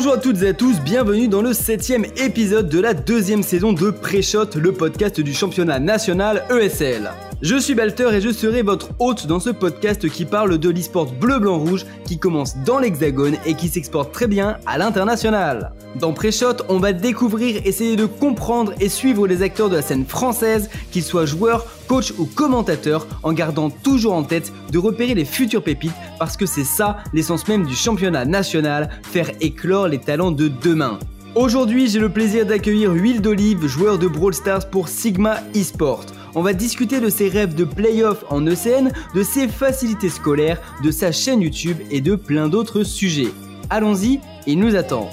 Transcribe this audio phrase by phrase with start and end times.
[0.00, 3.74] Bonjour à toutes et à tous, bienvenue dans le septième épisode de la deuxième saison
[3.74, 7.10] de Pré-Shot, le podcast du championnat national ESL.
[7.42, 11.10] Je suis Balter et je serai votre hôte dans ce podcast qui parle de l'e-sport
[11.10, 15.72] bleu-blanc-rouge qui commence dans l'hexagone et qui s'exporte très bien à l'international.
[15.98, 20.04] Dans Pré-Shot, on va découvrir, essayer de comprendre et suivre les acteurs de la scène
[20.04, 25.24] française, qu'ils soient joueurs, coachs ou commentateurs, en gardant toujours en tête de repérer les
[25.24, 30.30] futures pépites parce que c'est ça l'essence même du championnat national, faire éclore les talents
[30.30, 30.98] de demain.
[31.34, 36.04] Aujourd'hui, j'ai le plaisir d'accueillir Huile d'Olive, joueur de Brawl Stars pour Sigma eSport.
[36.34, 40.92] On va discuter de ses rêves de playoff en ECN, de ses facilités scolaires, de
[40.92, 43.32] sa chaîne YouTube et de plein d'autres sujets.
[43.68, 45.10] Allons-y, il nous attend.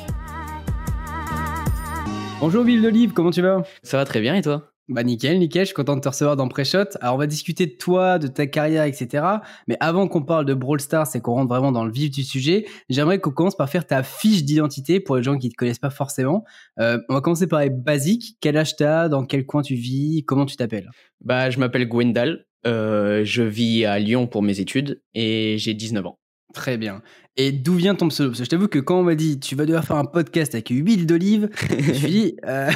[2.39, 3.63] Bonjour Huile d'Olive, comment tu vas?
[3.81, 4.71] Ça va très bien et toi?
[4.89, 6.97] Bah nickel, nickel, je suis content de te recevoir dans Pré-Shot.
[7.01, 9.25] Alors on va discuter de toi, de ta carrière, etc.
[9.67, 12.23] Mais avant qu'on parle de Brawl Stars et qu'on rentre vraiment dans le vif du
[12.23, 15.57] sujet, j'aimerais qu'on commence par faire ta fiche d'identité pour les gens qui ne te
[15.57, 16.45] connaissent pas forcément.
[16.79, 18.37] Euh, on va commencer par les basiques.
[18.39, 19.09] Quel âge t'as?
[19.09, 20.23] Dans quel coin tu vis?
[20.25, 20.89] Comment tu t'appelles?
[21.19, 22.45] Bah je m'appelle Gwendal.
[22.65, 26.19] Euh, je vis à Lyon pour mes études et j'ai 19 ans.
[26.53, 27.01] Très bien.
[27.39, 28.31] Et d'où vient ton pseudo?
[28.31, 30.55] Parce que je t'avoue que quand on m'a dit tu vas devoir faire un podcast
[30.55, 32.71] avec huile d'olive, je me suis dit, euh,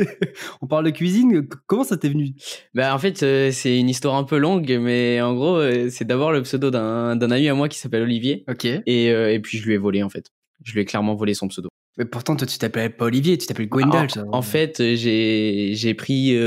[0.62, 2.28] on parle de cuisine, comment ça t'est venu?
[2.72, 6.04] Bah en fait euh, c'est une histoire un peu longue, mais en gros euh, c'est
[6.04, 8.44] d'abord le pseudo d'un ami à moi qui s'appelle Olivier.
[8.48, 8.64] Ok.
[8.64, 10.30] Et, et puis je lui ai volé en fait.
[10.62, 11.68] Je lui ai clairement volé son pseudo.
[11.98, 14.06] Mais pourtant toi tu t'appelles pas Olivier, tu t'appelles Gwendal.
[14.30, 16.38] En, en, fait j'ai j'ai pris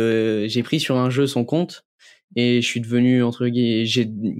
[0.47, 1.83] j'ai pris sur un jeu son compte
[2.39, 3.85] et je suis devenu entre guillemets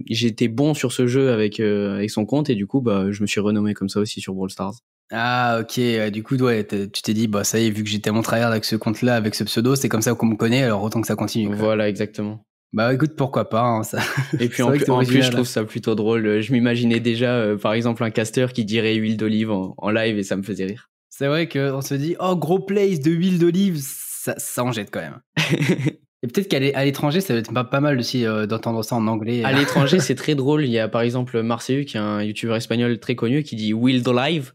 [0.09, 3.21] j'étais bon sur ce jeu avec euh, avec son compte et du coup bah je
[3.21, 4.75] me suis renommé comme ça aussi sur Brawl Stars.
[5.11, 8.11] Ah ok, du coup ouais, tu t'es dit bah ça y est vu que j'étais
[8.11, 10.63] mon tryhard avec ce compte là avec ce pseudo, c'est comme ça qu'on me connaît
[10.63, 11.47] alors autant que ça continue.
[11.47, 11.55] Quoi.
[11.55, 12.45] Voilà exactement.
[12.71, 13.99] Bah écoute pourquoi pas hein, ça.
[14.39, 16.39] Et puis en, plus, en plus, je trouve ça plutôt drôle.
[16.41, 20.17] Je m'imaginais déjà euh, par exemple un caster qui dirait huile d'olive en, en, live
[20.17, 20.89] et ça me faisait rire.
[21.09, 24.91] C'est vrai qu'on se dit oh gros place de huile d'olive, ça, ça en jette
[24.91, 25.19] quand même.
[26.21, 29.43] Et peut-être qu'à l'étranger, ça va être pas, mal aussi euh, d'entendre ça en anglais.
[29.43, 30.65] À l'étranger, c'est très drôle.
[30.65, 33.73] Il y a par exemple Marseillou, qui est un youtubeur espagnol très connu, qui dit
[33.73, 34.51] Will the Live.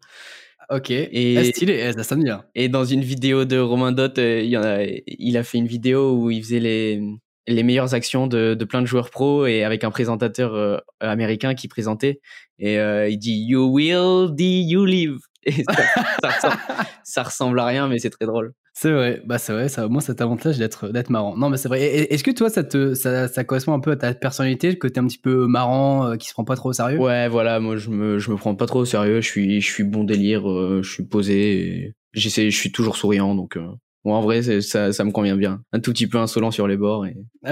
[0.70, 0.91] Ok.
[0.91, 2.44] Et ah, stylé, eh, ça sonne bien.
[2.54, 5.58] Et dans une vidéo de Romain Dot, euh, il, y en a, il a fait
[5.58, 7.02] une vidéo où il faisait les,
[7.47, 11.54] les meilleures actions de, de plein de joueurs pros et avec un présentateur euh, américain
[11.54, 12.20] qui présentait.
[12.58, 15.16] Et il dit You will, the you live.
[15.46, 15.75] Et ça,
[16.22, 16.62] ça, ressemble,
[17.04, 18.54] ça ressemble à rien, mais c'est très drôle.
[18.77, 21.37] C'est vrai, bah c'est vrai, ça au moins cet avantage d'être d'être marrant.
[21.37, 21.81] Non mais c'est vrai.
[21.81, 24.99] Est-ce que toi ça te ça, ça, correspond un peu à ta personnalité, que t'es
[24.99, 26.99] un petit peu marrant, euh, qui se prend pas trop au sérieux?
[26.99, 29.21] Ouais, voilà, moi je me je me prends pas trop au sérieux.
[29.21, 33.37] Je suis je suis bon délire, euh, je suis posé, j'essaie, je suis toujours souriant
[33.37, 33.57] donc.
[33.57, 33.69] Euh,
[34.07, 35.62] en vrai, ça, ça me convient bien.
[35.73, 37.06] Un tout petit peu insolent sur les bords.
[37.06, 37.17] Et...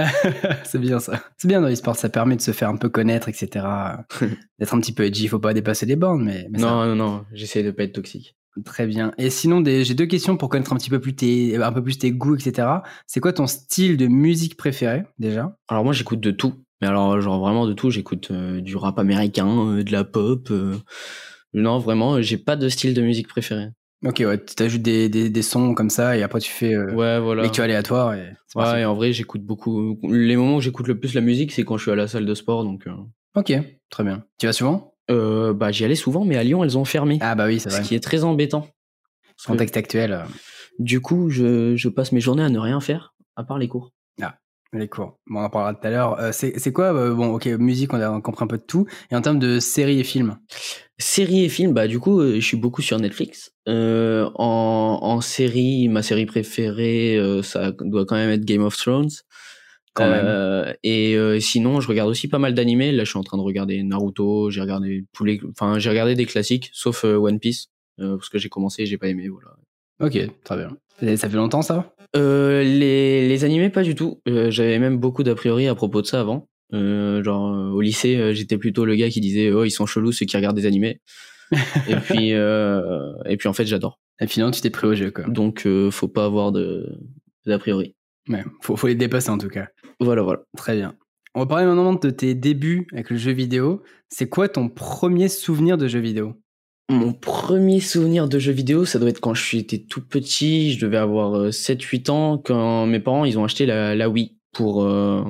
[0.65, 1.23] c'est bien ça.
[1.39, 3.65] C'est bien dans l'e-sport, ça permet de se faire un peu connaître, etc.
[4.59, 6.49] D'être un petit peu edgy, faut pas dépasser les bornes, mais.
[6.51, 8.37] non, non, non, j'essaie de pas être toxique.
[8.65, 9.13] Très bien.
[9.17, 11.99] Et sinon, j'ai deux questions pour connaître un petit peu plus tes, un peu plus
[11.99, 12.69] tes goûts, etc.
[13.07, 15.57] C'est quoi ton style de musique préféré déjà?
[15.69, 16.55] Alors moi, j'écoute de tout.
[16.81, 17.91] Mais alors, genre vraiment de tout.
[17.91, 20.49] J'écoute euh, du rap américain, euh, de la pop.
[20.51, 20.77] Euh.
[21.55, 23.69] Non, vraiment, j'ai pas de style de musique préféré.
[24.05, 27.21] Ok, ouais, tu t'ajoutes des, des, des, sons comme ça et après tu fais ouais,
[27.21, 27.45] voilà.
[27.45, 28.15] lecture aléatoire.
[28.15, 29.97] Et ouais, et en vrai, j'écoute beaucoup.
[30.03, 32.27] Les moments où j'écoute le plus la musique, c'est quand je suis à la salle
[32.27, 32.65] de sport.
[32.65, 32.89] Donc,
[33.37, 33.53] Ok,
[33.91, 34.25] très bien.
[34.39, 34.92] Tu vas souvent?
[35.11, 37.19] Euh, bah, j'y allais souvent, mais à Lyon, elles ont fermé.
[37.21, 37.83] Ah bah oui, c'est vrai.
[37.83, 38.69] Ce qui est très embêtant.
[39.47, 40.13] Contexte actuel.
[40.13, 40.25] Euh.
[40.79, 43.93] Du coup, je, je, passe mes journées à ne rien faire, à part les cours.
[44.23, 44.37] Ah,
[44.73, 45.19] les cours.
[45.27, 46.19] Bon, on en parlera tout à l'heure.
[46.21, 48.87] Euh, c'est quoi Bon, ok, musique, on a compris un peu de tout.
[49.11, 50.39] Et en termes de séries et films?
[50.99, 53.53] Séries et films, bah du coup, je suis beaucoup sur Netflix.
[53.67, 54.33] en,
[55.03, 59.11] en série, ma série préférée, ça doit quand même être Game of Thrones.
[60.01, 62.93] Euh, et euh, sinon, je regarde aussi pas mal d'animés.
[62.93, 64.51] Là, je suis en train de regarder Naruto.
[64.51, 68.39] J'ai regardé tous les, enfin, j'ai regardé des classiques, sauf euh, One Piece, parce que
[68.39, 69.29] j'ai commencé, et j'ai pas aimé.
[69.29, 69.55] Voilà.
[70.01, 70.77] Ok, très bien.
[71.03, 71.93] Et ça fait longtemps ça?
[72.15, 74.21] Les, les animés, pas du tout.
[74.27, 76.49] J'avais même beaucoup d'a priori à propos de ça avant.
[76.73, 80.37] genre au lycée, j'étais plutôt le gars qui disait oh ils sont chelous ceux qui
[80.37, 81.01] regardent des animés.
[81.89, 83.99] et puis et puis en fait j'adore.
[84.21, 85.25] Et finalement tu t'es pris au jeu quoi.
[85.27, 86.99] Donc faut pas avoir de
[87.47, 87.95] d'a priori.
[88.29, 89.69] Ouais, faut, faut les dépasser en tout cas.
[90.01, 90.43] Voilà, voilà.
[90.57, 90.95] Très bien.
[91.35, 93.83] On va parler maintenant de tes débuts avec le jeu vidéo.
[94.09, 96.35] C'est quoi ton premier souvenir de jeu vidéo?
[96.91, 100.99] Mon premier souvenir de jeu vidéo, ça doit être quand j'étais tout petit, je devais
[100.99, 104.83] avoir 7-8 euh, ans, quand mes parents ils ont acheté la, la Wii pour.
[104.83, 105.25] Euh,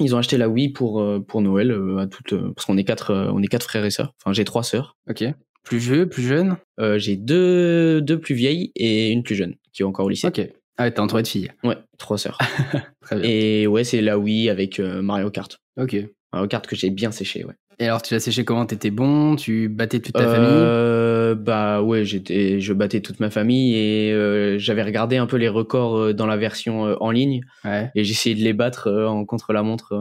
[0.00, 3.12] ils ont acheté la Wii pour, euh, pour Noël, à toute, parce qu'on est, quatre,
[3.34, 4.14] on est quatre frères et sœurs.
[4.24, 4.96] Enfin, j'ai trois sœurs.
[5.10, 5.24] Ok.
[5.62, 6.56] Plus vieux, plus jeune?
[6.96, 10.28] J'ai deux, deux plus vieilles et une plus jeune, qui est encore au lycée.
[10.28, 10.40] Ok.
[10.82, 11.52] Ah, t'es entouré de filles.
[11.62, 12.38] Ouais, trois sœurs.
[13.02, 13.30] Très bien.
[13.30, 15.56] Et ouais, c'est la Wii avec euh, Mario Kart.
[15.76, 15.96] Ok.
[16.32, 17.54] Mario Kart que j'ai bien séché, ouais.
[17.78, 18.66] Et alors, tu l'as séché comment?
[18.66, 19.36] T'étais bon?
[19.36, 20.48] Tu battais toute ta famille?
[20.50, 25.36] Euh, Bah ouais, j'étais, je battais toute ma famille et euh, j'avais regardé un peu
[25.36, 27.40] les records euh, dans la version en ligne.
[27.64, 27.90] Ouais.
[27.94, 29.94] Et j'essayais de les battre en contre la montre,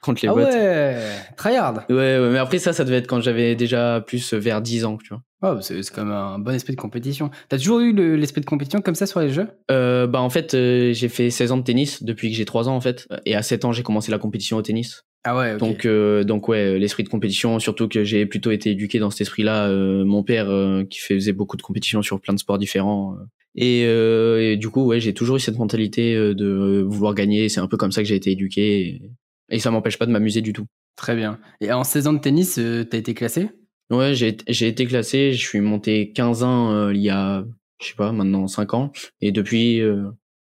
[0.00, 0.40] contre les ah bots.
[0.40, 0.96] ouais,
[1.36, 1.84] tryhard.
[1.88, 4.98] Ouais, ouais, mais après ça, ça devait être quand j'avais déjà plus vers 10 ans,
[5.02, 5.22] tu vois.
[5.44, 7.30] Oh, c'est comme un bon esprit de compétition.
[7.48, 9.48] T'as toujours eu l'esprit de compétition comme ça sur les jeux?
[9.70, 12.76] Euh, Bah en fait, j'ai fait 16 ans de tennis depuis que j'ai 3 ans
[12.76, 13.08] en fait.
[13.26, 15.04] Et à 7 ans, j'ai commencé la compétition au tennis.
[15.24, 15.56] Ah ouais.
[15.56, 19.22] Donc euh, donc ouais, l'esprit de compétition, surtout que j'ai plutôt été éduqué dans cet
[19.22, 19.68] esprit-là.
[19.68, 23.16] Euh, mon père euh, qui faisait beaucoup de compétitions sur plein de sports différents.
[23.54, 27.48] Et, et du coup ouais, j'ai toujours eu cette mentalité de vouloir gagner.
[27.48, 29.02] C'est un peu comme ça que j'ai été éduqué et,
[29.50, 30.64] et ça m'empêche pas de m'amuser du tout.
[30.96, 31.38] Très bien.
[31.60, 33.50] Et en 16 ans de tennis, t'as été classé?
[33.90, 35.34] Ouais, j'ai j'ai été classé.
[35.34, 37.44] Je suis monté 15 ans il y a
[37.82, 39.82] je sais pas maintenant 5 ans et depuis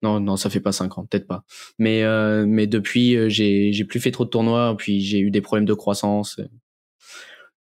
[0.04, 1.44] non, non, ça fait pas 5 ans, peut-être pas.
[1.80, 5.32] Mais, euh, mais depuis, euh, j'ai, j'ai plus fait trop de tournois, puis j'ai eu
[5.32, 6.48] des problèmes de croissance euh,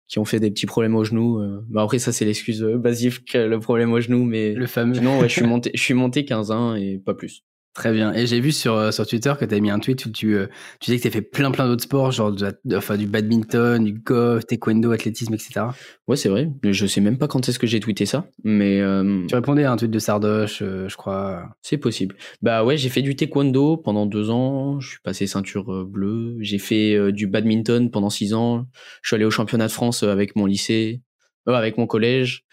[0.09, 1.41] qui ont fait des petits problèmes au genou.
[1.69, 4.53] Bah après, ça, c'est l'excuse basique, le problème au genou, mais.
[4.53, 4.99] Le fameux.
[4.99, 7.43] Non, ouais, je suis monté, je suis monté 15 ans et pas plus.
[7.77, 8.11] Très bien.
[8.11, 10.33] Et j'ai vu sur, euh, sur Twitter que tu as mis un tweet où tu,
[10.33, 10.47] euh,
[10.79, 12.35] tu disais que tu as fait plein plein d'autres sports, genre
[12.73, 15.67] enfin, du badminton, du golf, taekwondo, athlétisme, etc.
[16.07, 16.49] Ouais, c'est vrai.
[16.63, 18.81] Je sais même pas quand est-ce que j'ai tweeté ça, mais...
[18.81, 21.43] Euh, tu répondais à un tweet de Sardoche, je crois.
[21.61, 22.15] C'est possible.
[22.41, 26.57] Bah ouais, j'ai fait du taekwondo pendant deux ans, je suis passé ceinture bleue, j'ai
[26.57, 28.65] fait du badminton pendant six ans,
[29.03, 31.03] je suis allé au championnat de France avec mon lycée,
[31.45, 32.43] avec mon collège,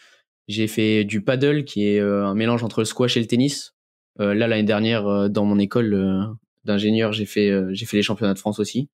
[0.49, 3.74] j'ai fait du paddle qui est un mélange entre le squash et le tennis
[4.19, 6.25] là, l'année dernière, euh, dans mon école euh,
[6.64, 8.88] d'ingénieur, j'ai fait, j'ai fait les championnats de France aussi.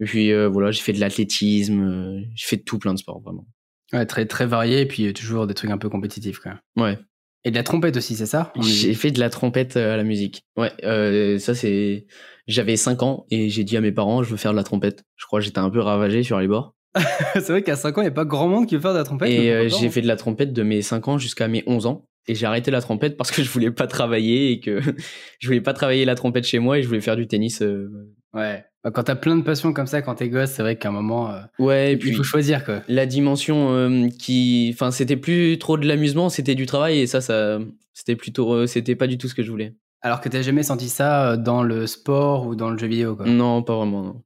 [0.00, 3.46] Et puis voilà, j'ai fait de l'athlétisme, j'ai fait tout plein de sports vraiment.
[3.92, 6.58] Ouais, très très varié et puis toujours des trucs un peu compétitifs quoi.
[6.76, 6.98] Ouais.
[7.44, 10.44] Et de la trompette aussi, c'est ça J'ai fait de la trompette à la musique.
[10.56, 12.06] Ouais, euh, ça c'est.
[12.46, 15.04] J'avais 5 ans et j'ai dit à mes parents, je veux faire de la trompette.
[15.16, 16.74] Je crois que j'étais un peu ravagé sur les bords.
[17.34, 18.98] c'est vrai qu'à 5 ans, il n'y a pas grand monde qui veut faire de
[18.98, 19.30] la trompette.
[19.30, 22.34] Et j'ai fait de la trompette de mes 5 ans jusqu'à mes 11 ans et
[22.34, 24.80] j'ai arrêté la trompette parce que je voulais pas travailler et que
[25.38, 27.62] je voulais pas travailler la trompette chez moi et je voulais faire du tennis.
[27.62, 27.90] Euh.
[28.32, 28.64] Ouais.
[28.82, 30.92] Bah, quand t'as plein de passion comme ça, quand t'es gosse, c'est vrai qu'à un
[30.92, 32.82] moment, euh, ouais, et puis il faut choisir quoi.
[32.88, 37.20] La dimension euh, qui, enfin, c'était plus trop de l'amusement, c'était du travail et ça,
[37.20, 37.58] ça,
[37.94, 39.74] c'était plutôt, c'était pas du tout ce que je voulais.
[40.02, 43.24] Alors que t'as jamais senti ça dans le sport ou dans le jeu vidéo quoi?
[43.26, 44.02] Non, pas vraiment.
[44.02, 44.18] Non.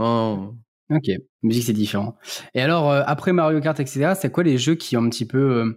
[0.00, 0.56] non.
[0.90, 1.08] Ok,
[1.44, 2.16] musique c'est différent.
[2.54, 5.76] Et alors après Mario Kart etc, c'est quoi les jeux qui ont un petit peu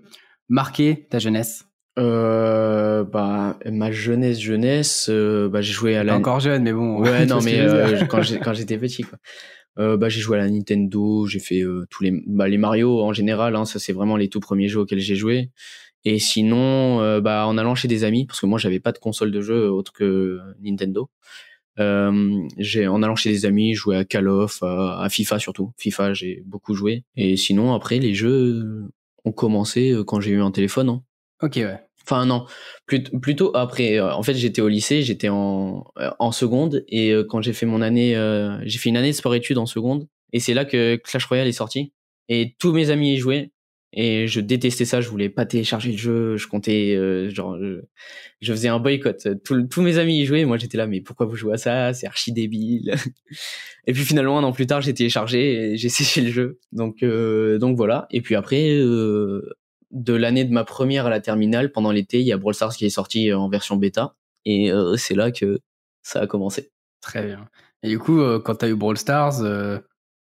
[0.49, 1.65] marqué ta jeunesse.
[1.97, 6.99] Euh, bah ma jeunesse jeunesse euh, bah j'ai joué à la encore jeune mais bon
[6.99, 9.17] ouais non mais euh, quand j'étais petit quoi.
[9.77, 13.55] Bah j'ai joué à la Nintendo j'ai fait tous les bah les Mario en général
[13.55, 15.51] hein, ça c'est vraiment les tout premiers jeux auxquels j'ai joué.
[16.03, 19.31] Et sinon bah en allant chez des amis parce que moi j'avais pas de console
[19.31, 21.09] de jeu autre que Nintendo.
[21.77, 25.71] J'ai en allant chez des amis joué à Call of à, à FIFA surtout.
[25.77, 27.05] FIFA j'ai beaucoup joué.
[27.15, 28.89] Et sinon après les jeux
[29.25, 30.89] ont commencé euh, quand j'ai eu un téléphone.
[30.89, 31.03] Hein.
[31.41, 31.79] Ok, ouais.
[32.03, 32.45] Enfin non,
[33.21, 33.97] plutôt après.
[33.97, 37.65] Euh, en fait, j'étais au lycée, j'étais en, euh, en seconde et quand j'ai fait
[37.65, 38.13] mon année,
[38.63, 41.51] j'ai fait une année de sport-études en seconde et c'est là que Clash Royale est
[41.51, 41.93] sorti
[42.29, 43.51] et tous mes amis y jouaient
[43.97, 47.57] et je détestais ça, je voulais pas télécharger le jeu, je comptais, euh, genre,
[48.41, 49.27] je, faisais un boycott.
[49.43, 51.93] tous mes amis y jouaient, moi j'étais là, mais pourquoi vous jouez à ça?
[51.93, 52.95] C'est archi débile.
[53.87, 56.59] et puis finalement, un an plus tard, j'ai téléchargé et j'ai séché le jeu.
[56.73, 58.07] Donc, euh, donc voilà.
[58.11, 59.49] Et puis après, euh,
[59.91, 62.75] de l'année de ma première à la terminale, pendant l'été, il y a Brawl Stars
[62.75, 64.15] qui est sorti en version bêta.
[64.43, 65.59] Et c'est là que
[66.03, 66.69] ça a commencé.
[67.01, 67.47] Très bien.
[67.81, 69.41] Et du coup, quand tu as eu Brawl Stars,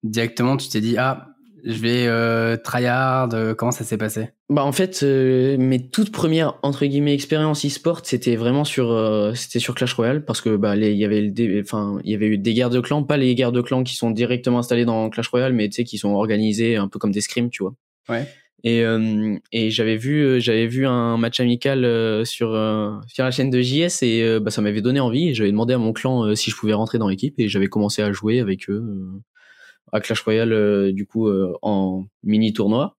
[0.03, 1.34] directement, tu t'es dit, ah,
[1.65, 4.29] je vais euh, tryhard euh, Comment ça s'est passé?
[4.51, 9.33] Bah en fait, euh, mes toutes premières entre guillemets expériences e-sport, c'était vraiment sur euh,
[9.35, 12.39] c'était sur Clash Royale parce que bah il y avait enfin il y avait eu
[12.39, 15.29] des guerres de clans, pas les guerres de clans qui sont directement installées dans Clash
[15.29, 17.75] Royale, mais tu sais qui sont organisées un peu comme des scrims, tu vois.
[18.11, 18.27] Ouais.
[18.67, 18.83] Et,
[19.53, 21.83] et j'avais vu j'avais vu un match amical
[22.25, 22.49] sur
[23.07, 25.93] sur la chaîne de JS et bah ça m'avait donné envie j'avais demandé à mon
[25.93, 28.83] clan si je pouvais rentrer dans l'équipe et j'avais commencé à jouer avec eux
[29.93, 32.97] à Clash Royale euh, du coup euh, en mini tournoi.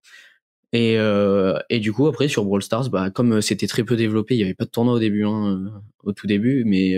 [0.74, 4.36] Et, euh, et du coup après sur Brawl Stars, bah comme c'était très peu développé,
[4.36, 5.72] il y avait pas de tournoi au début, hein,
[6.04, 6.98] au tout début, mais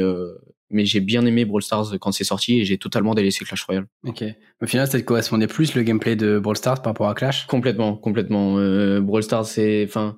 [0.70, 3.86] mais j'ai bien aimé Brawl Stars quand c'est sorti et j'ai totalement délaissé Clash Royale.
[4.06, 4.24] Ok.
[4.62, 7.46] Au final, ça te correspondait plus le gameplay de Brawl Stars par rapport à Clash?
[7.48, 8.58] Complètement, complètement.
[8.58, 10.17] Euh, Brawl Stars, c'est, enfin,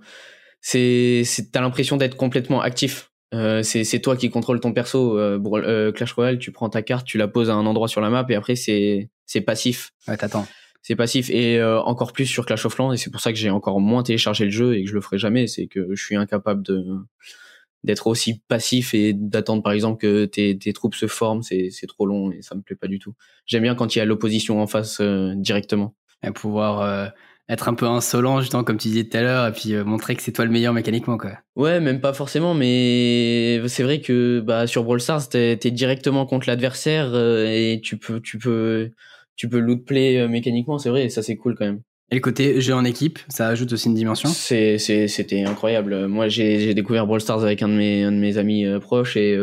[0.62, 3.09] c'est, t'as l'impression d'être complètement actif.
[3.34, 5.18] Euh, c'est toi qui contrôle ton perso.
[5.18, 8.02] Euh, euh, Clash Royale, tu prends ta carte, tu la poses à un endroit sur
[8.02, 9.92] la map et après c'est c'est passif.
[10.08, 10.48] Ouais, t'attends.
[10.82, 13.50] C'est passif et encore plus sur Clash of Clans et c'est pour ça que j'ai
[13.50, 15.46] encore moins téléchargé le jeu et que je le ferai jamais.
[15.46, 16.86] C'est que je suis incapable de
[17.84, 21.86] d'être aussi passif et d'attendre par exemple que tes, tes troupes se forment, c'est c'est
[21.86, 23.14] trop long et ça me plaît pas du tout.
[23.46, 25.96] J'aime bien quand il y a l'opposition en face directement.
[26.24, 27.12] Et pouvoir
[27.50, 30.16] être un peu insolent, justement, comme tu disais tout à l'heure, et puis euh, montrer
[30.16, 31.32] que c'est toi le meilleur mécaniquement, quoi.
[31.56, 36.28] Ouais, même pas forcément, mais c'est vrai que bah, sur Brawl Stars, t'es es directement
[36.28, 38.92] contre l'adversaire euh, et tu peux, tu peux,
[39.36, 41.82] tu peux loot play euh, mécaniquement, c'est vrai, et ça c'est cool quand même.
[42.12, 44.30] Et le côté jeu en équipe, ça ajoute aussi une dimension?
[44.30, 46.08] C'est, c'était incroyable.
[46.08, 49.40] Moi, j'ai découvert Brawl Stars avec un de mes, un de mes amis proches et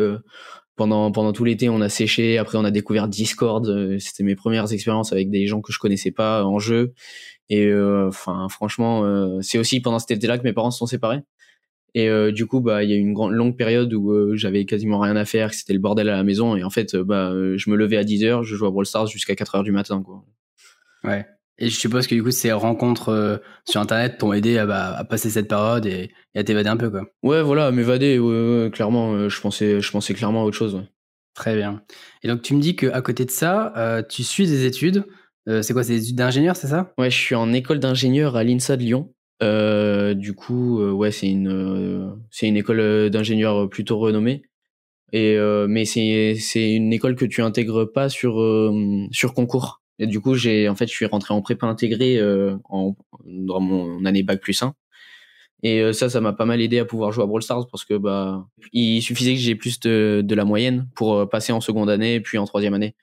[0.75, 2.37] pendant pendant tout l'été, on a séché.
[2.37, 3.97] Après, on a découvert Discord.
[3.99, 6.91] C'était mes premières expériences avec des gens que je connaissais pas en jeu.
[7.49, 10.85] Et euh, enfin, franchement, euh, c'est aussi pendant cet été-là que mes parents se sont
[10.85, 11.21] séparés.
[11.93, 14.65] Et euh, du coup, bah, il y a eu une grande longue période où j'avais
[14.65, 16.55] quasiment rien à faire, que c'était le bordel à la maison.
[16.55, 19.07] Et en fait, bah, je me levais à 10 h je jouais à Brawl Stars
[19.07, 20.23] jusqu'à 4 h du matin, quoi.
[21.03, 21.25] Ouais.
[21.59, 25.03] Et je suppose que du coup, ces rencontres sur Internet t'ont aidé à, bah, à,
[25.05, 27.05] passer cette période et, à t'évader un peu, quoi.
[27.23, 29.27] Ouais, voilà, m'évader, ouais, clairement.
[29.27, 30.83] je pensais, je pensais clairement à autre chose.
[31.33, 31.81] Très bien.
[32.21, 35.03] Et donc, tu me dis qu'à côté de ça, tu suis des études.
[35.47, 36.93] Euh, c'est quoi, c'est des études d'ingénieur, c'est ça?
[36.97, 39.13] Ouais, je suis en école d'ingénieur à l'INSA de Lyon.
[39.41, 44.43] Euh, du coup, euh, ouais, c'est une, école d'ingénieur plutôt renommée.
[45.13, 45.37] Et
[45.69, 48.33] mais c'est une école que tu intègres pas sur
[49.33, 49.81] concours.
[49.99, 54.23] Et du coup, j'ai en fait, je suis rentré en prépa intégrée dans mon année
[54.23, 54.73] bac plus 1.
[55.63, 57.93] Et ça, ça m'a pas mal aidé à pouvoir jouer à Brawl Stars parce que
[57.93, 62.19] bah, il suffisait que j'ai plus de, de la moyenne pour passer en seconde année
[62.19, 62.93] puis en troisième année.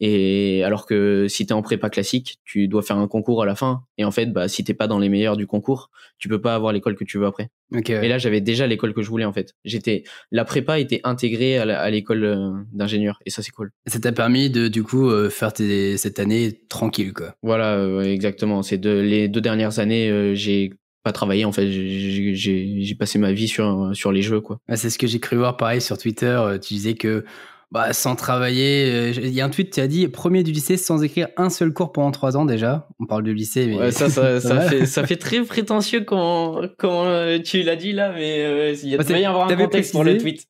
[0.00, 3.56] Et alors que si t'es en prépa classique, tu dois faire un concours à la
[3.56, 3.82] fin.
[3.96, 6.54] Et en fait, bah, si t'es pas dans les meilleurs du concours, tu peux pas
[6.54, 7.50] avoir l'école que tu veux après.
[7.72, 9.54] Et là, j'avais déjà l'école que je voulais en fait.
[9.64, 13.72] J'étais, la prépa était intégrée à l'école euh, d'ingénieur et ça c'est cool.
[13.86, 17.34] Ça t'a permis de du coup euh, faire tes, cette année tranquille quoi.
[17.42, 18.62] Voilà, euh, exactement.
[18.62, 21.70] C'est de les deux dernières années, j'ai pas travaillé en fait.
[21.70, 24.60] J'ai passé ma vie sur sur les jeux quoi.
[24.74, 26.40] c'est ce que j'ai cru voir pareil sur Twitter.
[26.62, 27.24] Tu disais que
[27.70, 28.90] bah, sans travailler.
[28.90, 31.50] Euh, il y a un tweet, tu as dit premier du lycée sans écrire un
[31.50, 32.88] seul cours pendant trois ans déjà.
[32.98, 33.76] On parle de lycée, mais.
[33.76, 37.92] Ouais, ça, ça, ça, fait, ça fait très prétentieux quand, quand euh, tu l'as dit
[37.92, 40.46] là, mais euh, il y a bah, y avoir un contexte pour le tweet.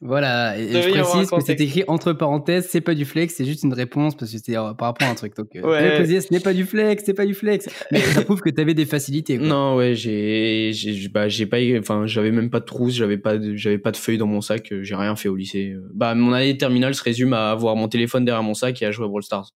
[0.00, 3.62] Voilà, et, je précise que c'est écrit entre parenthèses, c'est pas du flex, c'est juste
[3.62, 5.34] une réponse parce que c'était par rapport à un truc.
[5.36, 6.20] Donc, euh, ouais.
[6.20, 7.68] ce n'est pas du flex, c'est pas du flex.
[7.90, 9.38] Mais ça prouve que tu avais des facilités.
[9.38, 9.46] Quoi.
[9.46, 13.38] Non, ouais, j'ai, j'ai, bah, j'ai pas, enfin, j'avais même pas de trousse, j'avais pas,
[13.38, 15.72] de, j'avais pas de feuilles dans mon sac, euh, j'ai rien fait au lycée.
[15.74, 15.88] Euh.
[15.94, 18.90] Bah, mon année terminale se résume à avoir mon téléphone derrière mon sac et à
[18.90, 19.52] jouer à Brawl Stars.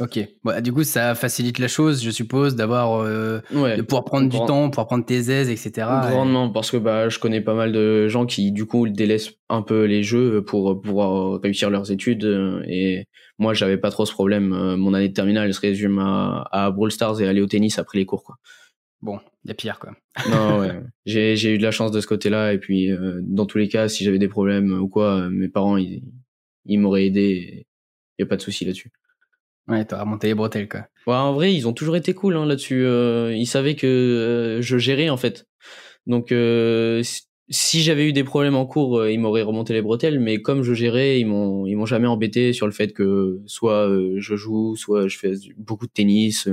[0.00, 0.18] Ok.
[0.62, 4.68] Du coup, ça facilite la chose, je suppose, d'avoir, euh, de pouvoir prendre du temps,
[4.70, 5.88] pouvoir prendre tes aises, etc.
[6.10, 9.62] Grandement, parce que bah, je connais pas mal de gens qui, du coup, délaissent un
[9.62, 12.24] peu les jeux pour pouvoir réussir leurs études.
[12.66, 13.06] Et
[13.38, 14.48] moi, j'avais pas trop ce problème.
[14.76, 17.98] Mon année de terminale se résume à, à Brawl Stars et aller au tennis après
[17.98, 18.36] les cours, quoi.
[19.02, 19.92] Bon, il y a pire, quoi.
[20.30, 20.72] non, ouais.
[21.06, 22.52] J'ai, j'ai eu de la chance de ce côté-là.
[22.52, 25.76] Et puis, euh, dans tous les cas, si j'avais des problèmes ou quoi, mes parents,
[25.76, 26.02] ils,
[26.64, 27.66] ils m'auraient aidé.
[28.18, 28.90] Il y a pas de souci là-dessus.
[29.68, 30.86] Ouais, t'as remonté les bretelles, quoi.
[31.06, 32.84] Ouais, en vrai, ils ont toujours été cool hein, là-dessus.
[32.84, 35.46] Euh, ils savaient que euh, je gérais, en fait.
[36.06, 37.02] Donc, euh,
[37.48, 40.20] si j'avais eu des problèmes en cours, ils m'auraient remonté les bretelles.
[40.20, 43.88] Mais comme je gérais, ils m'ont, ils m'ont jamais embêté sur le fait que soit
[44.16, 46.48] je joue, soit je fais beaucoup de tennis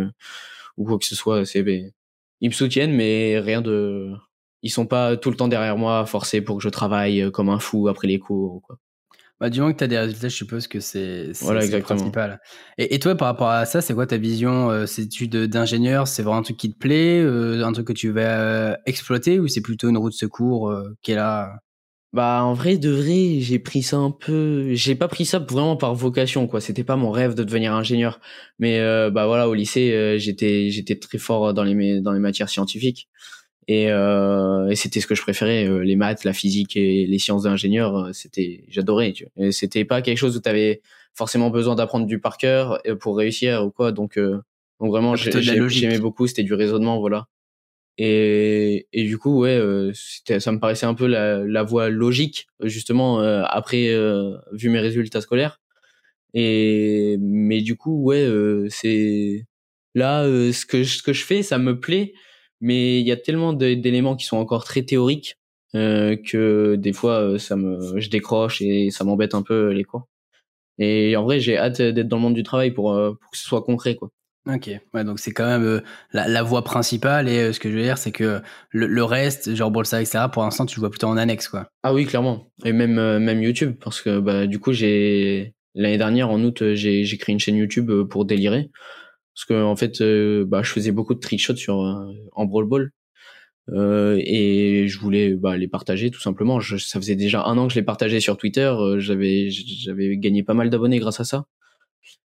[0.78, 1.46] ou quoi que ce soit.
[1.46, 1.92] C'est, ben,
[2.42, 4.12] ils me soutiennent, mais rien de.
[4.64, 7.60] Ils sont pas tout le temps derrière moi, forcés pour que je travaille comme un
[7.60, 8.62] fou après les cours.
[8.64, 8.78] Quoi.
[9.44, 12.40] Bah, du moment que tu as des résultats, je suppose que c'est voilà, le principal.
[12.78, 16.08] Et, et, toi, par rapport à ça, c'est quoi ta vision euh, C'est études d'ingénieur
[16.08, 19.42] C'est vraiment un truc qui te plaît euh, Un truc que tu vas euh, exploiter
[19.42, 21.58] Ou c'est plutôt une route de secours qui est là?
[22.14, 25.76] Bah en vrai de vrai j'ai pris ça un peu j'ai pas pris ça vraiment
[25.76, 26.62] par vocation quoi.
[26.62, 28.22] C'était pas mon rêve de devenir ingénieur.
[28.60, 33.10] Mais bah voilà au lycée j'étais j'étais très fort dans les dans les matières scientifiques
[33.68, 37.20] et, euh, et c'était ce que je préférais euh, les maths la physique et les
[37.20, 39.48] sciences d'ingénieur euh, c'était j'adorais tu vois.
[39.48, 40.82] et c'était pas quelque chose où tu avais
[41.14, 43.92] forcément besoin d'apprendre du par cœur euh, pour réussir ou quoi.
[43.92, 47.28] Donc donc vraiment j'aimais beaucoup c'était du raisonnement voilà.
[48.00, 49.62] Et, et du coup ouais
[49.94, 53.96] ça me paraissait un peu la, la voie logique justement après
[54.52, 55.62] vu mes résultats scolaires.
[56.34, 58.28] Et mais du coup ouais
[58.70, 59.46] c'est
[59.94, 62.14] là ce que ce que je fais ça me plaît
[62.64, 65.38] mais il y a tellement d'éléments qui sont encore très théoriques
[65.76, 69.84] euh, que des fois euh, ça me je décroche et ça m'embête un peu les
[69.84, 70.08] cours
[70.80, 73.38] et en vrai j'ai hâte d'être dans le monde du travail pour, euh, pour que
[73.38, 74.10] ce soit concret quoi
[74.46, 77.82] Ok, ouais, donc c'est quand même la, la voie principale et ce que je veux
[77.82, 78.42] dire c'est que
[78.72, 80.26] le, le reste, genre Bolsa, etc.
[80.34, 81.70] Pour l'instant, tu le vois plutôt en annexe, quoi.
[81.82, 82.52] Ah oui, clairement.
[82.66, 87.06] Et même même YouTube, parce que bah du coup j'ai l'année dernière en août j'ai
[87.06, 88.70] j'ai créé une chaîne YouTube pour délirer
[89.36, 92.68] parce que en fait euh, bah je faisais beaucoup de trickshots sur euh, en brawl
[92.68, 92.92] ball
[93.70, 96.60] Euh, et je voulais bah, les partager tout simplement.
[96.60, 98.70] Je, ça faisait déjà un an que je les partageais sur Twitter.
[98.78, 101.46] Euh, j'avais j'avais gagné pas mal d'abonnés grâce à ça.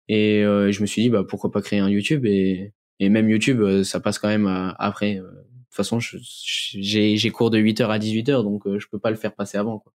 [0.08, 3.30] Et euh, je me suis dit bah pourquoi pas créer un YouTube et et même
[3.30, 5.16] YouTube ça passe quand même après.
[5.16, 9.16] De toute façon, j'ai j'ai cours de 8h à 18h donc je peux pas le
[9.16, 9.92] faire passer avant quoi.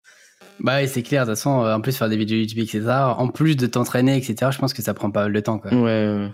[0.62, 2.82] Bah c'est clair, de toute façon, en plus faire des vidéos YouTube, etc.,
[3.18, 5.60] en plus de t'entraîner, etc., je pense que ça prend pas de temps.
[5.60, 5.74] Quoi.
[5.74, 6.30] Ouais,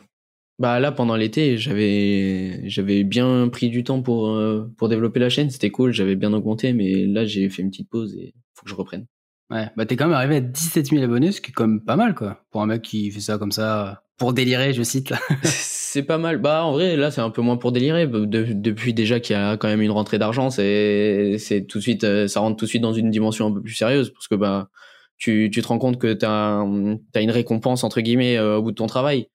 [0.61, 5.29] bah là pendant l'été, j'avais j'avais bien pris du temps pour euh, pour développer la
[5.29, 8.63] chaîne, c'était cool, j'avais bien augmenté mais là j'ai fait une petite pause et faut
[8.63, 9.07] que je reprenne.
[9.49, 11.83] Ouais, bah t'es quand même arrivé à 17 000 abonnés, ce qui est quand même
[11.83, 15.09] pas mal quoi pour un mec qui fait ça comme ça pour délirer, je cite
[15.09, 15.17] là.
[15.43, 16.37] c'est pas mal.
[16.37, 19.57] Bah en vrai là c'est un peu moins pour délirer depuis déjà qu'il y a
[19.57, 22.69] quand même une rentrée d'argent, c'est c'est tout de suite euh, ça rentre tout de
[22.69, 24.69] suite dans une dimension un peu plus sérieuse parce que bah
[25.17, 28.71] tu tu te rends compte que t'as as une récompense entre guillemets euh, au bout
[28.71, 29.27] de ton travail.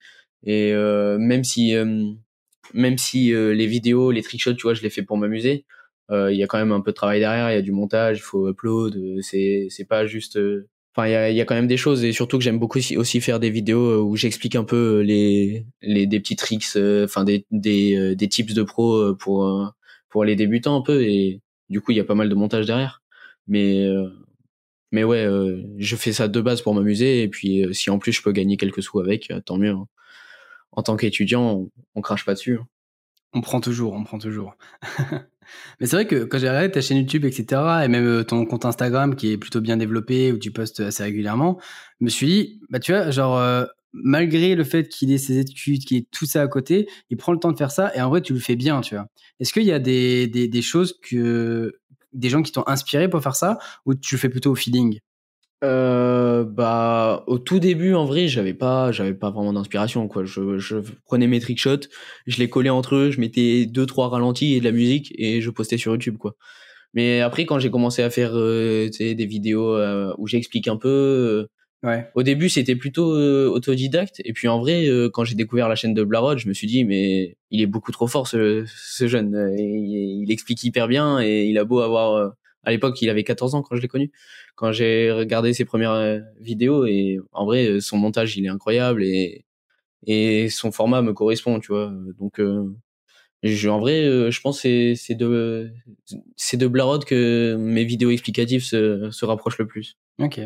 [0.43, 2.11] Et euh, même si euh,
[2.73, 5.65] même si euh, les vidéos, les trickshots, tu vois, je les fais pour m'amuser,
[6.09, 7.51] il y a quand même un peu de travail derrière.
[7.51, 8.97] Il y a du montage, il faut upload.
[9.21, 10.39] C'est c'est pas juste
[10.95, 12.79] enfin il y a, y a, quand même des choses et surtout que j'aime beaucoup
[12.79, 16.65] aussi, faire des vidéos où j'explique un peu les, les des petits tricks
[17.03, 19.73] enfin des, des des tips de pro pour
[20.09, 22.65] pour les débutants un peu et du coup il y a pas mal de montage
[22.65, 23.03] derrière
[23.47, 23.87] mais
[24.91, 25.27] mais ouais
[25.77, 28.57] je fais ça de base pour m'amuser et puis si en plus je peux gagner
[28.57, 29.87] quelques sous avec tant mieux hein
[30.77, 32.59] en tant qu'étudiant, on, crache pas dessus.
[32.59, 32.67] Hein.
[33.33, 34.55] On prend toujours, on prend toujours.
[35.79, 38.45] Mais c'est vrai que quand j'ai regardé ta chaîne YouTube, etc., et même euh, ton
[38.45, 41.59] compte Instagram qui est plutôt bien développé, où tu postes assez régulièrement,
[41.99, 45.39] je me suis dit, bah tu vois, genre, euh, malgré le fait qu'il ait ses
[45.39, 48.01] études, qu'il ait tout ça à côté, il prend le temps de faire ça, et
[48.01, 49.07] en vrai, tu le fais bien, tu vois.
[49.39, 51.73] Est-ce qu'il y a des, des, des, choses que,
[52.13, 53.57] des gens qui t'ont inspiré pour faire ça,
[53.87, 54.99] ou tu le fais plutôt au feeling?
[55.63, 60.23] Euh, bah au tout début en vrai j'avais pas j'avais pas vraiment d'inspiration quoi.
[60.23, 61.87] Je, je prenais mes trickshots
[62.27, 65.41] je les collais entre eux je mettais deux trois ralentis et de la musique et
[65.41, 66.35] je postais sur YouTube quoi.
[66.93, 71.47] Mais après quand j'ai commencé à faire euh, des vidéos euh, où j'explique un peu
[71.81, 72.07] ouais.
[72.13, 74.21] au début c'était plutôt autodidacte.
[74.25, 76.85] Et puis en vrai quand j'ai découvert la chaîne de Blarod je me suis dit
[76.85, 79.55] mais il est beaucoup trop fort ce, ce jeune.
[79.57, 82.33] Il, il explique hyper bien et il a beau avoir
[82.67, 84.11] à l'époque, il avait 14 ans quand je l'ai connu.
[84.55, 88.49] Quand j'ai regardé ses premières euh, vidéos et en vrai, euh, son montage, il est
[88.49, 89.45] incroyable et
[90.05, 91.93] et son format me correspond, tu vois.
[92.19, 92.75] Donc euh,
[93.69, 95.71] en vrai, je pense c'est c'est de
[96.53, 99.97] de Blarod que mes vidéos explicatives se, se rapprochent le plus.
[100.19, 100.39] Ok.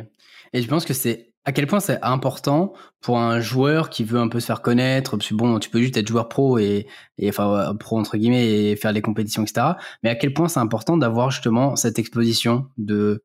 [0.54, 4.20] Et je pense que c'est à quel point c'est important pour un joueur qui veut
[4.20, 6.88] un peu se faire connaître parce que bon tu peux juste être joueur pro et,
[7.18, 9.74] et enfin pro entre guillemets et faire des compétitions etc
[10.04, 13.24] mais à quel point c'est important d'avoir justement cette exposition de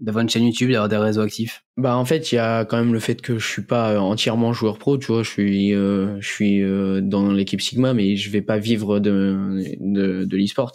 [0.00, 1.62] d'avoir une chaîne YouTube d'avoir des réseaux actifs?
[1.76, 4.54] Bah en fait il y a quand même le fait que je suis pas entièrement
[4.54, 8.30] joueur pro tu vois je suis euh, je suis euh, dans l'équipe Sigma mais je
[8.30, 10.72] vais pas vivre de de, de l'e-sport.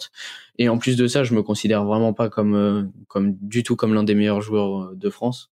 [0.58, 3.74] Et en plus de ça je me considère vraiment pas comme euh, comme du tout
[3.74, 5.50] comme l'un des meilleurs joueurs de France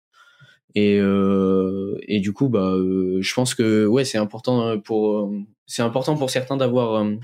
[0.74, 5.30] et, euh, et du coup, bah, euh, je pense que ouais, c'est important pour
[5.66, 7.14] c'est important pour certains d'avoir euh,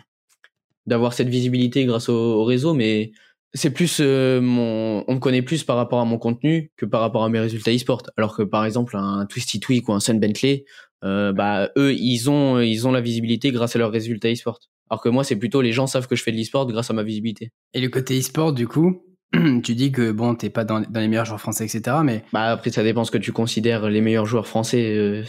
[0.87, 3.13] d'avoir cette visibilité grâce au, réseau, mais
[3.53, 7.01] c'est plus euh, mon on me connaît plus par rapport à mon contenu que par
[7.01, 8.03] rapport à mes résultats e-sport.
[8.17, 10.65] Alors que par exemple un Twisty Tweak ou un Sun Bentley,
[11.05, 14.61] euh, bah eux ils ont ils ont la visibilité grâce à leurs résultats e-sport.
[14.89, 16.95] Alors que moi c'est plutôt les gens savent que je fais de l'e-sport grâce à
[16.95, 17.53] ma visibilité.
[17.75, 19.03] Et le côté e-sport du coup,
[19.63, 21.99] tu dis que bon, t'es pas dans, dans, les meilleurs joueurs français, etc.
[22.05, 24.97] Mais bah après, ça dépend ce que tu considères les meilleurs joueurs français.
[24.97, 25.25] Euh,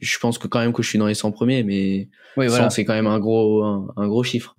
[0.00, 2.70] je pense que quand même que je suis dans les 100 premiers, mais oui, voilà.
[2.70, 4.54] c'est quand même un gros, un, gros chiffre.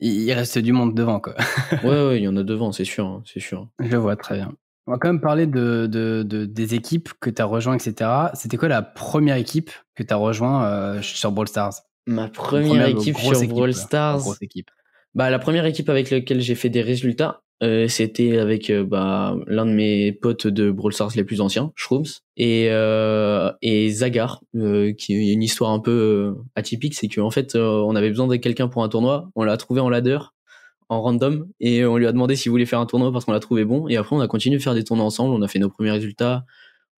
[0.00, 1.34] Il reste du monde devant, quoi.
[1.84, 3.68] ouais, ouais, il y en a devant, c'est sûr, hein, c'est sûr.
[3.80, 4.52] Je vois très bien.
[4.86, 8.10] On va quand même parler de, de, de des équipes que tu as rejoint, etc.
[8.34, 11.74] C'était quoi la première équipe que tu as rejoint euh, sur Brawl Stars?
[12.06, 14.22] Ma première, équipe sur Brawl Stars.
[14.40, 14.70] Équipe.
[15.14, 19.34] Bah, la première équipe avec laquelle j'ai fait des résultats, euh, c'était avec euh, bah,
[19.46, 22.04] l'un de mes potes de Brawl Stars les plus anciens, Shrooms,
[22.36, 27.96] et, euh, et Zagar, qui est une histoire un peu atypique, c'est qu'en fait, on
[27.96, 30.18] avait besoin de quelqu'un pour un tournoi, on l'a trouvé en ladder,
[30.88, 33.40] en random, et on lui a demandé s'il voulait faire un tournoi parce qu'on l'a
[33.40, 35.58] trouvé bon, et après on a continué de faire des tournois ensemble, on a fait
[35.58, 36.44] nos premiers résultats,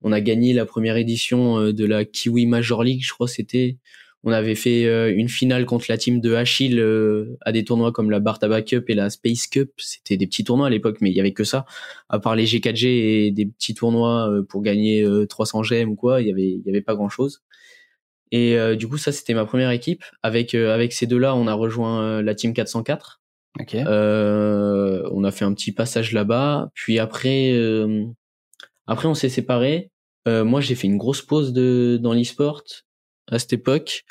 [0.02, 3.78] on a gagné la première édition de la Kiwi Major League, je crois c'était
[4.24, 7.92] on avait fait euh, une finale contre la team de Achille euh, à des tournois
[7.92, 9.70] comme la Bartaba Cup et la Space Cup.
[9.78, 11.66] C'était des petits tournois à l'époque, mais il y avait que ça.
[12.08, 16.20] À part les G4G et des petits tournois euh, pour gagner 300 gemmes ou quoi,
[16.20, 17.42] il y avait, il y avait pas grand chose.
[18.30, 20.04] Et du coup, ça, c'était ma première équipe.
[20.22, 23.22] Avec, avec ces deux-là, on a rejoint la team 404.
[23.58, 23.84] Okay.
[23.86, 26.68] on a fait un petit passage là-bas.
[26.74, 27.58] Puis après,
[28.86, 29.90] après, on s'est séparés.
[30.26, 32.64] moi, j'ai fait une grosse pause de, dans l'e-sport
[33.30, 34.04] à cette époque.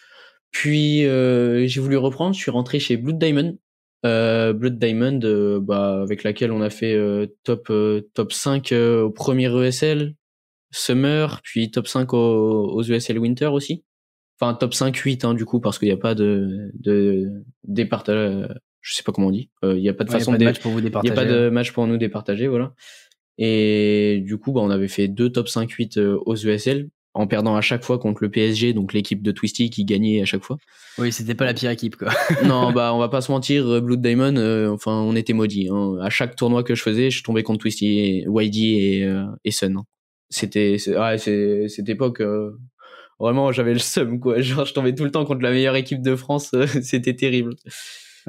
[0.51, 3.57] Puis euh, j'ai voulu reprendre, je suis rentré chez Blood Diamond
[4.03, 6.97] Blood Diamond, bah, avec laquelle on a fait
[7.43, 7.71] top,
[8.13, 10.15] top 5 au premier ESL,
[10.71, 13.83] Summer, puis top 5 aux, aux ESL Winter aussi.
[14.39, 17.27] Enfin, top 5, 8, hein, du coup, parce qu'il n'y a pas de, de
[17.63, 18.47] départage,
[18.81, 19.49] je sais pas comment on dit.
[19.63, 21.11] Il n'y a pas de façon de match pour vous départager.
[21.11, 22.73] Il n'y a pas de match pour nous départager, voilà.
[23.37, 27.61] Et du coup, bah, on avait fait deux top 5-8 aux ESL en perdant à
[27.61, 30.57] chaque fois contre le PSG, donc l'équipe de Twisty qui gagnait à chaque fois.
[30.99, 32.09] Oui, c'était pas la pire équipe, quoi.
[32.45, 35.67] non, bah on va pas se mentir, Blood Diamond, euh, enfin on était maudits.
[35.71, 35.97] Hein.
[36.01, 39.77] À chaque tournoi que je faisais, je tombais contre Twisty, YD et, euh, et Sun.
[39.77, 39.83] Hein.
[40.29, 42.51] C'était, ah, cette époque, euh,
[43.19, 44.39] vraiment j'avais le seum, quoi.
[44.41, 46.53] Genre je tombais tout le temps contre la meilleure équipe de France,
[46.83, 47.55] c'était terrible.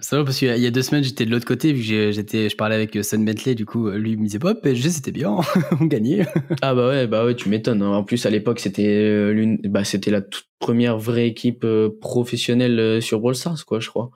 [0.01, 2.49] C'est vrai parce qu'il y a deux semaines j'étais de l'autre côté vu que j'étais
[2.49, 5.11] je parlais avec euh, Sun Bentley du coup lui il me disait pas PSG c'était
[5.11, 5.39] bien
[5.81, 6.25] on gagnait.
[6.63, 7.91] ah bah ouais bah ouais tu m'étonnes hein.
[7.91, 11.91] en plus à l'époque c'était euh, l'une bah c'était la toute première vraie équipe euh,
[12.01, 14.11] professionnelle sur Brawl Stars quoi je crois.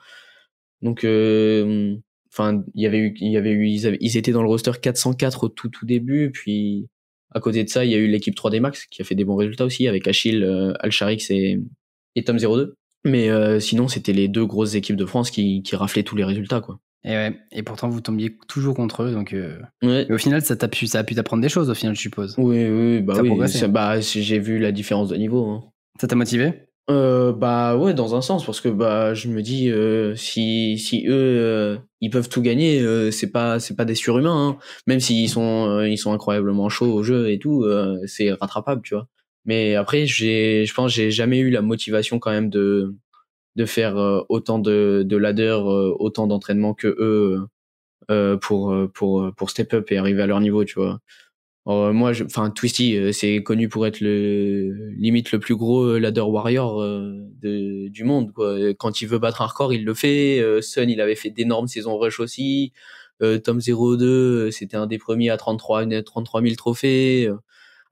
[0.83, 1.01] Donc
[2.33, 5.45] enfin il y avait eu il y avait eu ils, étaient dans le roster 404
[5.45, 6.89] au tout tout début puis
[7.33, 9.25] à côté de ça il y a eu l'équipe 3D Max qui a fait des
[9.25, 10.45] bons résultats aussi avec Achille
[10.81, 11.59] Alcharix et
[12.15, 15.77] et Tom 02 mais euh, sinon, c'était les deux grosses équipes de France qui, qui
[15.77, 16.79] raflaient tous les résultats, quoi.
[17.05, 17.37] Et, ouais.
[17.51, 19.13] et pourtant, vous tombiez toujours contre eux.
[19.13, 19.59] Donc, euh...
[19.83, 20.07] ouais.
[20.11, 22.35] au final, ça, pu, ça a pu t'apprendre des choses, au final, je suppose.
[22.39, 23.31] Oui, oui, bah oui.
[23.69, 25.47] bah, j'ai vu la différence de niveau.
[25.47, 25.65] Hein.
[26.01, 26.69] Ça t'a motivé?
[26.91, 31.05] Euh, Bah ouais, dans un sens, parce que bah, je me dis, euh, si, si
[31.09, 34.49] eux, ils peuvent tout gagner, c'est pas, c'est pas des surhumains.
[34.49, 34.59] Hein.
[34.87, 37.67] Même s'ils sont, ils sont incroyablement chauds au jeu et tout,
[38.07, 39.09] c'est rattrapable, tu vois.
[39.45, 42.95] Mais après, j'ai, je pense, j'ai jamais eu la motivation quand même de
[43.57, 47.41] de faire euh, autant de de ladder, euh, autant d'entraînement que eux
[48.11, 51.01] euh, pour pour pour step up et arriver à leur niveau, tu vois.
[51.67, 57.89] moi, enfin Twisty, c'est connu pour être le limite le plus gros ladder warrior de,
[57.89, 58.33] du monde.
[58.33, 58.75] Quoi.
[58.79, 60.43] Quand il veut battre un record, il le fait.
[60.63, 62.73] Sun, il avait fait d'énormes saisons rush aussi.
[63.45, 67.31] Tom 02, c'était un des premiers à 33 33 000 trophées.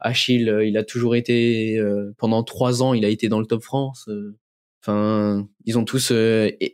[0.01, 1.81] Achille, il a toujours été
[2.19, 4.09] pendant trois ans, il a été dans le top France.
[4.83, 6.13] Enfin, ils ont tous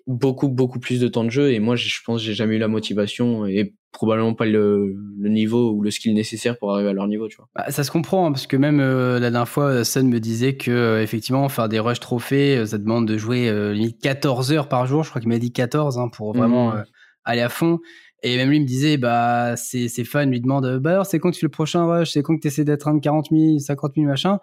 [0.07, 2.69] beaucoup beaucoup plus de temps de jeu et moi, je pense, j'ai jamais eu la
[2.69, 7.09] motivation et probablement pas le, le, niveau ou le skill nécessaire pour arriver à leur
[7.09, 7.49] niveau, tu vois.
[7.57, 11.01] Bah, ça se comprend hein, parce que même la dernière fois, Sun me disait que
[11.03, 15.03] effectivement faire des rush trophées, ça demande de jouer limite 14 heures par jour.
[15.03, 16.85] Je crois qu'il m'a dit 14 hein, pour vraiment mmh.
[17.25, 17.81] aller à fond.
[18.23, 21.31] Et même lui me disait, bah, ses, ses fans lui demandent, bah alors c'est quand
[21.31, 23.93] tu fais le prochain rush, c'est quand que tu essaies d'être un 40 000, 50
[23.95, 24.39] 000 machin?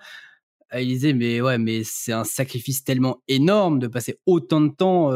[0.76, 5.12] Il disait, mais ouais, mais c'est un sacrifice tellement énorme de passer autant de temps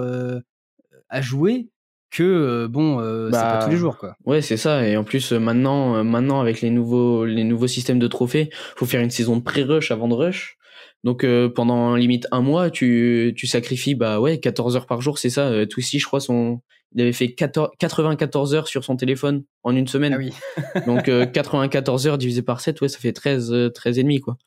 [1.10, 1.70] à jouer
[2.12, 3.00] que bon,
[3.32, 4.15] c'est pas tous les bah, jours, quoi.
[4.26, 4.88] Ouais, c'est ça.
[4.88, 9.02] Et en plus, maintenant, maintenant avec les nouveaux, les nouveaux systèmes de trophées, faut faire
[9.02, 10.58] une saison de pré-rush avant de rush.
[11.04, 15.30] Donc pendant limite un mois, tu, tu sacrifies bah ouais 14 heures par jour, c'est
[15.30, 15.48] ça.
[15.48, 16.62] Euh, Twisty, je crois, son,
[16.93, 20.13] il avait fait 14, 94 heures sur son téléphone en une semaine.
[20.13, 20.34] Ah oui.
[20.86, 24.38] Donc 94 heures divisé par 7, ouais, ça fait 13, 13 et demi quoi.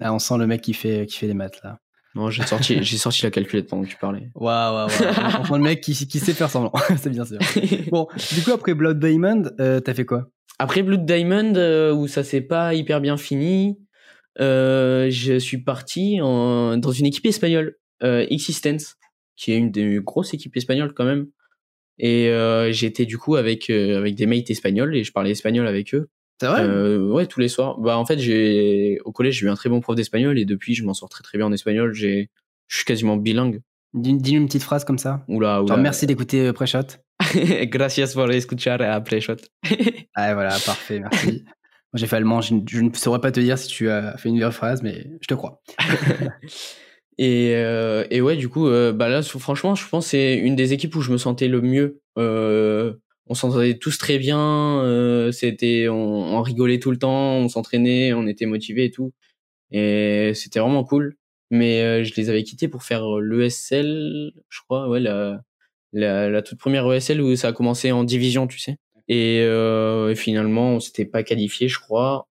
[0.00, 1.78] Ah, on sent le mec qui fait, qui fait les maths là.
[2.14, 4.30] Non, j'ai sorti, j'ai sorti la calculette pendant que tu parlais.
[4.34, 5.56] Waouh, waouh, waouh.
[5.56, 6.72] Le mec qui, qui sait faire semblant.
[6.96, 7.38] c'est bien sûr.
[7.92, 10.28] Bon, du coup, après Blood Diamond, euh, t'as fait quoi?
[10.58, 13.78] Après Blood Diamond, euh, où ça s'est pas hyper bien fini,
[14.40, 18.96] euh, je suis parti en, dans une équipe espagnole, euh, Existence,
[19.36, 21.28] qui est une des grosses équipes espagnoles quand même.
[22.02, 25.94] Et euh, j'étais du coup avec, avec des mates espagnols et je parlais espagnol avec
[25.94, 26.08] eux.
[26.40, 26.62] C'est vrai?
[26.62, 27.78] Euh, Ouais, tous les soirs.
[27.78, 30.74] Bah en fait, j'ai au collège, j'ai eu un très bon prof d'espagnol et depuis,
[30.74, 31.92] je m'en sors très très bien en espagnol.
[31.92, 32.30] J'ai,
[32.68, 33.60] je suis quasiment bilingue.
[33.92, 35.24] Dis une petite phrase comme ça.
[35.28, 35.74] Oula, oula.
[35.74, 36.86] Genre, merci d'écouter euh, Preshot.
[37.64, 39.36] Gracias por escuchar a Preshot.
[40.14, 41.44] ah voilà, parfait, merci.
[41.92, 44.40] Moi, j'ai fait allemand, je, ne saurais pas te dire si tu as fait une
[44.40, 45.60] vraie phrase, mais je te crois.
[47.20, 50.56] et, euh, et ouais, du coup, euh, bah là, franchement, je pense que c'est une
[50.56, 52.00] des équipes où je me sentais le mieux.
[52.16, 52.94] Euh,
[53.26, 54.82] on s'entendait tous très bien.
[54.82, 59.12] Euh, c'était, on, rigolait tout le temps, on s'entraînait, on était motivés et tout.
[59.72, 61.16] Et c'était vraiment cool.
[61.50, 65.42] Mais euh, je les avais quittés pour faire l'ESL, je crois, ouais, la,
[65.92, 68.78] la, toute première ESL où ça a commencé en division, tu sais.
[69.08, 72.28] Et, euh, finalement, on s'était pas qualifié, je crois.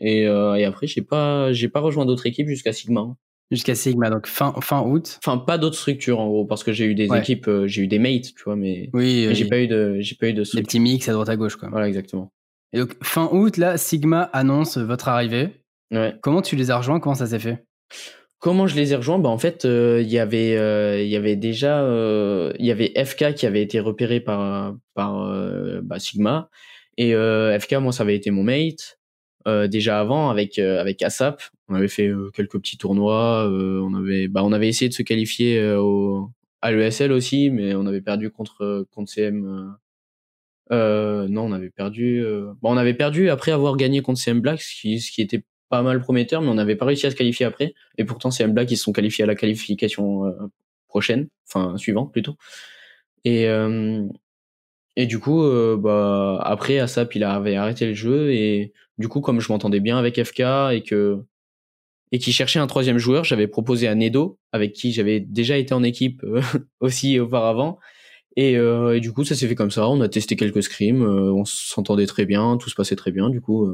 [0.00, 3.16] Et, et après, j'ai pas, j'ai pas rejoint d'autres équipes jusqu'à Sigma.
[3.52, 5.20] Jusqu'à Sigma, donc fin, fin août.
[5.24, 7.86] Enfin, pas d'autres structures en gros, parce que j'ai eu des équipes, euh, j'ai eu
[7.86, 10.42] des mates, tu vois, mais, oui, j'ai pas eu de, j'ai pas eu de.
[10.42, 11.68] Des petits mix à droite à gauche, quoi.
[11.70, 12.32] Voilà, exactement.
[12.72, 15.50] Et donc fin août, là, Sigma annonce votre arrivée.
[15.92, 16.16] Ouais.
[16.22, 16.98] Comment tu les as rejoints?
[16.98, 17.64] Comment ça s'est fait?
[18.40, 19.20] Comment je les ai rejoints?
[19.20, 21.82] Bah en fait, euh, il y avait, euh, il y avait déjà,
[22.58, 25.32] il y avait FK qui avait été repéré par par
[25.82, 26.50] bah, Sigma
[26.98, 28.95] et FK, moi, ça avait été mon mate.
[29.46, 31.40] Euh, déjà avant avec euh, avec ASAP.
[31.68, 33.48] On avait fait euh, quelques petits tournois.
[33.48, 36.30] on avait bah, on avait essayé de se qualifier au
[36.62, 39.76] à l'ESL aussi, mais on avait perdu contre contre CM.
[40.70, 42.24] non, on avait perdu.
[42.62, 45.82] On avait perdu après avoir gagné contre CM Black, ce qui, ce qui était pas
[45.82, 47.74] mal prometteur, mais on n'avait pas réussi à se qualifier après.
[47.98, 50.22] Et pourtant, CM Black, ils se sont qualifiés à la qualification
[50.88, 52.36] prochaine, enfin suivante plutôt.
[53.24, 53.46] Et
[54.96, 55.42] et du coup,
[55.78, 59.98] bah après Asap, il avait arrêté le jeu et du coup, comme je m'entendais bien
[59.98, 60.40] avec FK
[60.72, 61.22] et que
[62.12, 65.74] et qui cherchait un troisième joueur, j'avais proposé à Nedo, avec qui j'avais déjà été
[65.74, 66.40] en équipe euh,
[66.80, 67.78] aussi auparavant.
[68.36, 69.88] Et, euh, et, du coup, ça s'est fait comme ça.
[69.88, 73.30] On a testé quelques scrims, euh, on s'entendait très bien, tout se passait très bien.
[73.30, 73.66] Du coup,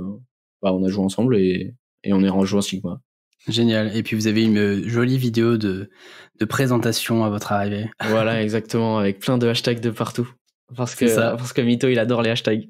[0.62, 3.00] bah, on a joué ensemble et, et on est rejoint Sigma.
[3.48, 3.96] Génial.
[3.96, 5.90] Et puis vous avez une jolie vidéo de,
[6.38, 7.90] de présentation à votre arrivée.
[8.08, 10.32] Voilà, exactement, avec plein de hashtags de partout.
[10.76, 12.68] Parce que, parce que Mito, il adore les hashtags.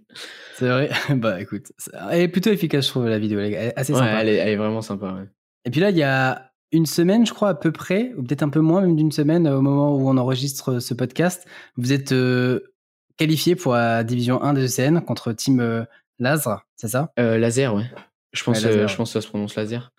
[0.57, 0.91] C'est vrai.
[1.17, 1.73] bah écoute,
[2.11, 3.41] elle est plutôt efficace, je trouve, la vidéo.
[3.41, 4.21] Elle est assez sympa.
[4.21, 5.13] Elle est, elle est vraiment sympa.
[5.13, 5.29] Ouais.
[5.65, 8.43] Et puis là, il y a une semaine, je crois, à peu près, ou peut-être
[8.43, 12.13] un peu moins, même d'une semaine, au moment où on enregistre ce podcast, vous êtes
[12.13, 12.61] euh,
[13.17, 15.85] qualifié pour la division 1 des ECN contre Team euh,
[16.19, 17.13] Lazare, c'est ça?
[17.19, 17.85] Euh, Laser, ouais.
[18.33, 19.93] Je pense, euh, je pense que ça se prononce laser.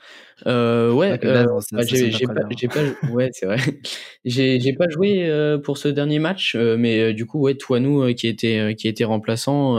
[0.48, 1.46] Euh, ouais, bah,
[1.86, 2.34] j'ai pas,
[2.74, 3.58] pas, ouais, c'est vrai.
[4.26, 8.28] j'ai pas joué euh, pour ce dernier match, euh, mais du coup, ouais, Toinou qui
[8.28, 9.78] était qui était remplaçant,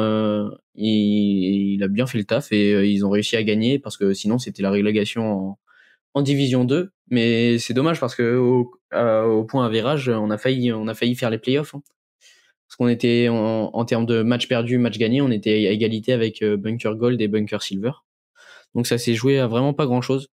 [0.76, 4.14] il, il, a bien fait le taf et ils ont réussi à gagner parce que
[4.14, 5.58] sinon c'était la relégation en,
[6.14, 6.92] en division 2.
[7.10, 10.94] Mais c'est dommage parce que au, au point à virage, on a failli on a
[10.94, 11.74] failli faire les playoffs.
[11.74, 11.82] Hein.
[12.68, 16.12] Parce qu'on était en, en termes de match perdu, match gagné, on était à égalité
[16.12, 17.90] avec Bunker Gold et Bunker Silver.
[18.74, 20.28] Donc ça s'est joué à vraiment pas grand chose.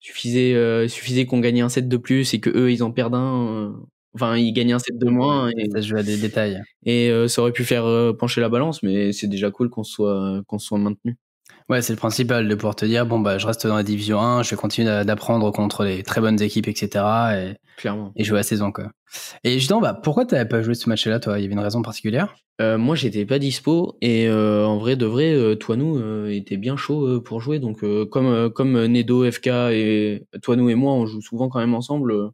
[0.00, 3.16] Suffisait, euh, suffisait qu'on gagne un set de plus et que eux ils en perdent
[3.16, 3.46] un.
[3.48, 3.70] Euh,
[4.14, 5.50] enfin, ils gagnent un set de moins.
[5.56, 6.62] Et, ça se joue à des détails.
[6.84, 7.84] Et euh, ça aurait pu faire
[8.18, 11.16] pencher la balance, mais c'est déjà cool qu'on soit qu'on soit maintenu.
[11.70, 14.20] Ouais, c'est le principal de pouvoir te dire bon bah je reste dans la division
[14.20, 17.04] 1, je vais continuer d'apprendre contre les très bonnes équipes, etc.
[17.36, 18.12] Et, Clairement.
[18.16, 18.90] Et jouer la saison quoi.
[19.44, 21.38] Et justement, bah pourquoi t'avais pas joué ce match-là, toi?
[21.38, 22.34] Il y avait une raison particulière?
[22.60, 26.28] Euh, Moi, j'étais pas dispo et euh, en vrai de vrai, euh, toi nous euh,
[26.28, 27.60] était bien chaud euh, pour jouer.
[27.60, 31.74] Donc comme comme Nedo, FK et toi nous et moi, on joue souvent quand même
[31.74, 32.32] ensemble.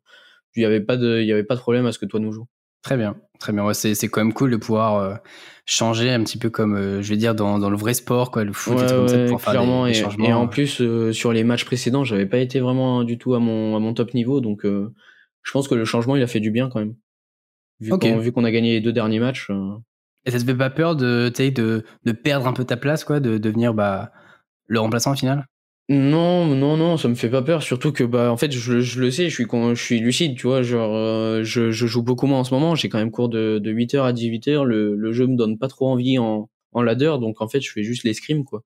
[0.56, 2.20] il y avait pas de il y avait pas de problème à ce que toi
[2.20, 2.46] nous joue.
[2.86, 3.64] Très bien, très bien.
[3.64, 5.20] Ouais, c'est c'est quand même cool de pouvoir
[5.66, 8.44] changer un petit peu comme euh, je vais dire dans, dans le vrai sport quoi
[8.44, 11.42] le foot et comme ça pour faire des, changements et, en plus euh, sur les
[11.42, 14.64] matchs précédents j'avais pas été vraiment du tout à mon à mon top niveau donc
[14.64, 14.94] euh,
[15.42, 16.94] je pense que le changement il a fait du bien quand même.
[17.80, 19.50] Vu qu'on vu qu'on a gagné les deux derniers matchs
[20.24, 23.20] et ça te fait pas peur de de de perdre un peu ta place quoi
[23.20, 24.12] de devenir bah
[24.66, 25.46] le remplaçant au final?
[25.88, 27.62] Non, non, non, ça me fait pas peur.
[27.62, 30.62] Surtout que, bah, en fait, je, le sais, je suis, je suis lucide, tu vois.
[30.62, 32.74] Genre, euh, je, joue beaucoup moins en ce moment.
[32.74, 34.64] J'ai quand même cours de, de 8h à 18h.
[34.64, 37.14] Le, le jeu me donne pas trop envie en, en ladder.
[37.20, 38.64] Donc, en fait, je fais juste l'escrime, quoi.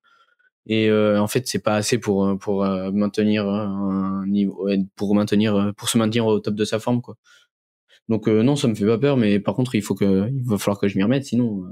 [0.66, 5.72] Et euh, en fait, c'est pas assez pour, euh, pour maintenir un niveau, pour maintenir,
[5.76, 7.16] pour se maintenir au top de sa forme, quoi.
[8.08, 9.16] Donc, non, ça me fait pas peur.
[9.18, 11.26] Mais par contre, il faut que, il va falloir que je m'y remette.
[11.26, 11.64] Sinon,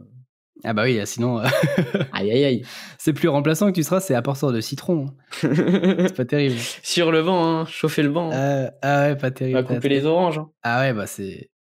[0.64, 1.38] ah bah oui, sinon.
[2.12, 2.62] aïe aïe aïe.
[2.99, 5.07] C'est plus remplaçant que tu seras, c'est apporteur de citron.
[5.40, 6.57] c'est pas terrible.
[6.83, 8.33] Sur le vent, hein, chauffer le vent.
[8.33, 9.59] Euh, ah ouais, pas terrible.
[9.59, 10.38] On va couper les oranges.
[10.38, 10.51] Hein.
[10.62, 11.51] Ah ouais, bah c'est.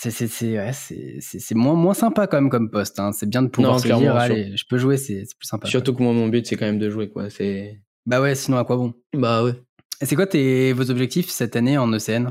[0.00, 3.00] C'est c'est c'est ouais, c'est moins moins sympa quand même comme poste.
[3.00, 3.10] Hein.
[3.10, 5.66] C'est bien de pouvoir se dire allez, je peux jouer, c'est plus sympa.
[5.66, 7.30] Surtout que moi mon but c'est quand même de jouer quoi.
[7.30, 7.80] C'est.
[8.06, 8.94] Bah ouais, sinon à quoi bon?
[9.12, 9.54] Bah ouais.
[10.00, 12.30] Et c'est quoi tes vos objectifs cette année en ECN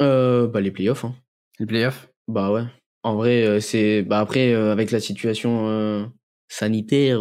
[0.00, 1.04] euh, Bah les playoffs.
[1.04, 1.14] Hein.
[1.58, 2.08] Les playoffs?
[2.26, 2.64] Bah ouais.
[3.04, 6.06] En vrai, euh, c'est bah après euh, avec la situation euh,
[6.48, 7.20] sanitaire,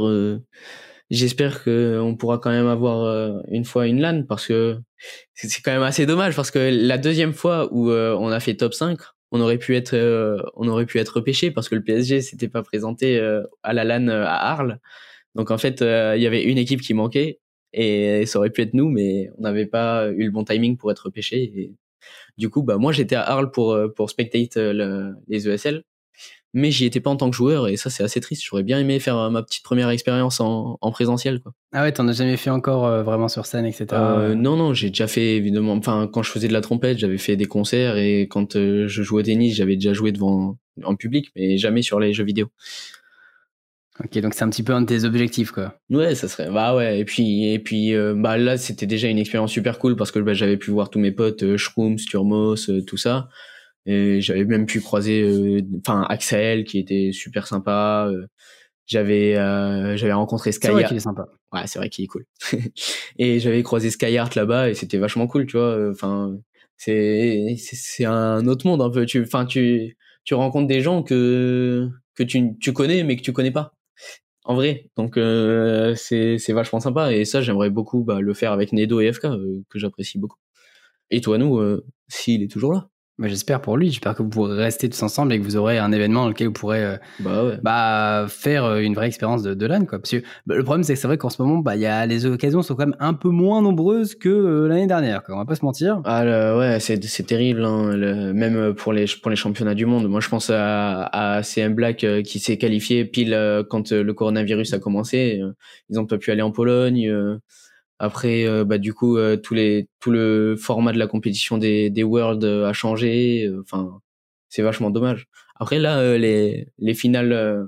[1.10, 4.78] j'espère que on pourra quand même avoir une fois une LAN parce que
[5.34, 8.74] c'est quand même assez dommage parce que la deuxième fois où on a fait top
[8.74, 9.00] 5,
[9.32, 9.96] on aurait pu être
[10.56, 13.19] on aurait pu être repêché parce que le PSG s'était pas présenté
[13.63, 14.80] à la LAN à Arles.
[15.36, 17.39] Donc en fait, il y avait une équipe qui manquait
[17.74, 20.91] et ça aurait pu être nous mais on n'avait pas eu le bon timing pour
[20.91, 21.74] être repêché
[22.38, 25.84] du coup, bah moi j'étais à Arles pour euh, pour spectate euh, les ESL,
[26.54, 28.43] mais j'y étais pas en tant que joueur et ça c'est assez triste.
[28.46, 31.54] J'aurais bien aimé faire euh, ma petite première expérience en, en présentiel quoi.
[31.74, 33.88] Ah ouais, t'en as jamais fait encore vraiment sur scène, etc.
[34.36, 35.74] non non, j'ai déjà fait évidemment.
[35.74, 39.22] Enfin quand je faisais de la trompette, j'avais fait des concerts et quand je jouais
[39.22, 42.48] au tennis, j'avais déjà joué devant en public, mais jamais sur les jeux vidéo.
[43.99, 45.77] Ok, donc c'est un petit peu un de tes objectifs, quoi.
[45.91, 46.49] Ouais, ça serait.
[46.49, 46.99] Bah ouais.
[46.99, 50.17] Et puis, et puis, euh, bah là, c'était déjà une expérience super cool parce que
[50.17, 53.29] bah, j'avais pu voir tous mes potes, euh, Shrooms, Turmos, euh, tout ça.
[53.86, 58.10] Et j'avais même pu croiser, euh, enfin, Axel qui était super sympa.
[58.88, 60.75] j'avais, j'avais rencontré Skyheart.
[60.75, 61.27] C'est vrai qu'il est sympa.
[61.51, 62.25] Ouais, c'est vrai qu'il est cool.
[63.19, 65.89] et j'avais croisé Skyheart là-bas et c'était vachement cool, tu vois.
[65.91, 66.36] Enfin,
[66.77, 69.06] c'est, c'est un autre monde un peu.
[69.06, 73.34] Tu, enfin, tu, tu rencontres des gens que que tu, tu connais mais que tu
[73.34, 73.73] connais pas
[74.45, 74.89] en vrai.
[74.97, 79.12] Donc euh, c'est vachement sympa et ça j'aimerais beaucoup bah, le faire avec Nedo et
[79.12, 80.39] FK euh, que j'apprécie beaucoup.
[81.12, 82.89] Et toi nous euh, s'il est toujours là.
[83.19, 83.91] Bah, j'espère pour lui.
[83.91, 86.47] J'espère que vous pourrez rester tous ensemble et que vous aurez un événement dans lequel
[86.47, 87.58] vous pourrez euh, bah, ouais.
[87.62, 89.86] bah, faire euh, une vraie expérience de, de LAN.
[89.86, 89.99] Quoi.
[89.99, 92.08] Parce que bah, le problème, c'est que c'est vrai qu'en ce moment, bah, y a,
[92.08, 95.21] les occasions sont quand même un peu moins nombreuses que euh, l'année dernière.
[95.23, 95.36] Quoi.
[95.36, 96.02] On va pas se mentir.
[96.06, 97.63] Ah, ouais, c'est, c'est terrible.
[97.63, 100.10] Hein, le, même pour les, pour les championnats du monde.
[100.10, 104.80] Moi, je pense à, à CM Black qui s'est qualifié pile quand le coronavirus a
[104.80, 105.39] commencé.
[105.89, 107.39] Ils ont pas pu aller en Pologne.
[108.04, 109.56] Après, euh, bah, du coup, euh, tous
[110.02, 113.50] tout le format de la compétition des, des Worlds euh, a changé.
[113.62, 114.02] Enfin,
[114.50, 115.30] c'est vachement dommage.
[115.56, 117.66] Après, là, les, les finales,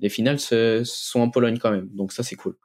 [0.00, 1.88] les finales sont en Pologne quand même.
[1.94, 2.56] Donc ça, c'est cool.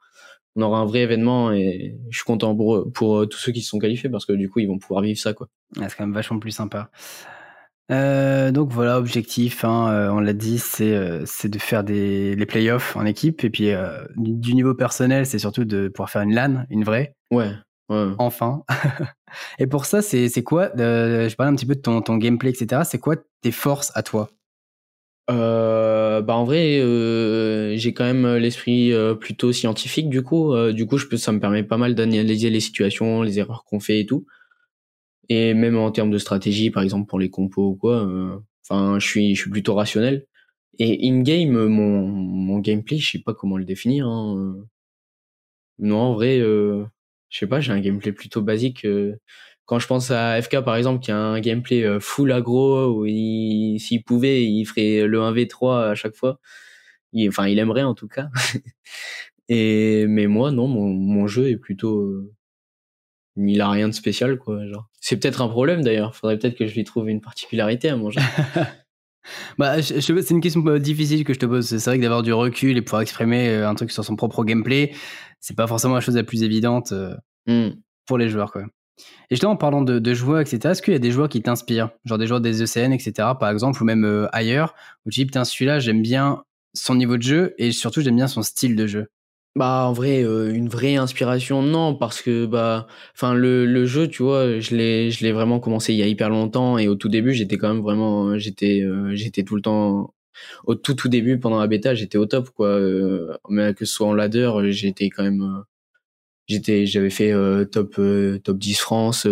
[0.56, 3.68] On aura un vrai événement et je suis content pour, pour tous ceux qui se
[3.68, 5.48] sont qualifiés parce que du coup, ils vont pouvoir vivre ça, quoi.
[5.76, 6.90] c'est quand même vachement plus sympa.
[7.92, 12.34] Euh, donc voilà, objectif, hein, euh, on l'a dit, c'est euh, c'est de faire des
[12.34, 13.70] les playoffs en équipe et puis
[14.16, 17.14] du, niveau personnel, c'est surtout de pouvoir faire une LAN, une vraie.
[17.30, 17.50] Ouais.
[17.90, 18.08] ouais.
[18.18, 18.62] Enfin.
[19.58, 22.82] et pour ça, c'est quoi Je parlais un petit peu de ton ton gameplay, etc.
[22.84, 24.30] C'est quoi tes forces à toi?
[25.28, 26.80] Bah en vrai,
[27.76, 30.54] j'ai quand même l'esprit plutôt scientifique du coup.
[30.72, 33.80] du coup, je peux, ça me permet pas mal d'analyser les situations, les erreurs qu'on
[33.80, 34.24] fait et tout.
[35.34, 38.98] Et même en termes de stratégie, par exemple pour les compos ou quoi, euh, enfin,
[38.98, 40.26] je suis, je suis plutôt rationnel.
[40.78, 44.06] Et in-game, mon, mon gameplay, je sais pas comment le définir.
[44.06, 44.36] Hein.
[44.36, 44.66] Euh.
[45.78, 46.84] Non, en vrai, euh,
[47.30, 48.86] je sais pas, j'ai un gameplay plutôt basique.
[49.64, 54.02] Quand je pense à FK, par exemple, qui a un gameplay full aggro, où s'il
[54.04, 56.40] pouvait, il ferait le 1v3 à chaque fois.
[57.28, 58.28] Enfin, il aimerait en tout cas.
[59.48, 62.22] Et mais moi, non, mon, mon jeu est plutôt
[63.36, 64.88] il a rien de spécial quoi genre.
[65.00, 66.14] C'est peut-être un problème d'ailleurs.
[66.14, 68.20] Faudrait peut-être que je lui trouve une particularité à manger
[69.58, 71.66] bah je, c'est une question euh, difficile que je te pose.
[71.66, 74.44] C'est vrai que d'avoir du recul et pouvoir exprimer euh, un truc sur son propre
[74.44, 74.92] gameplay
[75.40, 77.16] c'est pas forcément la chose la plus évidente euh,
[77.46, 77.74] hmm.
[78.06, 78.62] pour les joueurs quoi.
[79.30, 81.42] Et justement en parlant de, de joueurs etc est-ce qu'il y a des joueurs qui
[81.42, 81.90] t'inspirent?
[82.04, 84.74] Genre des joueurs des ECN etc par exemple ou même ailleurs
[85.06, 88.28] où tu dis putain celui-là j'aime bien son niveau de jeu et surtout j'aime bien
[88.28, 89.08] son style de jeu
[89.54, 94.08] bah en vrai euh, une vraie inspiration non parce que bah enfin le, le jeu
[94.08, 96.94] tu vois je l'ai je l'ai vraiment commencé il y a hyper longtemps et au
[96.94, 100.14] tout début j'étais quand même vraiment j'étais euh, j'étais tout le temps
[100.64, 103.94] au tout tout début pendant la bêta j'étais au top quoi euh, mais que ce
[103.94, 105.64] soit en ladder j'étais quand même
[106.48, 107.32] j'étais j'avais fait
[107.70, 108.00] top
[108.44, 109.26] top 10 France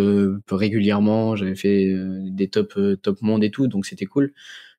[0.51, 1.93] régulièrement j'avais fait
[2.31, 4.33] des top top monde et tout donc c'était cool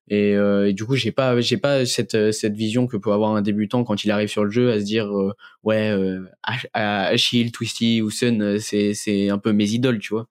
[0.08, 3.34] et, euh, et, du coup, j'ai pas, j'ai pas cette cette vision que peut avoir
[3.36, 6.20] un débutant quand il arrive sur le jeu à se dire euh, ouais, euh,
[6.72, 10.28] Achille, Twisty ou Sun, euh, c'est c'est un peu mes idoles, tu vois.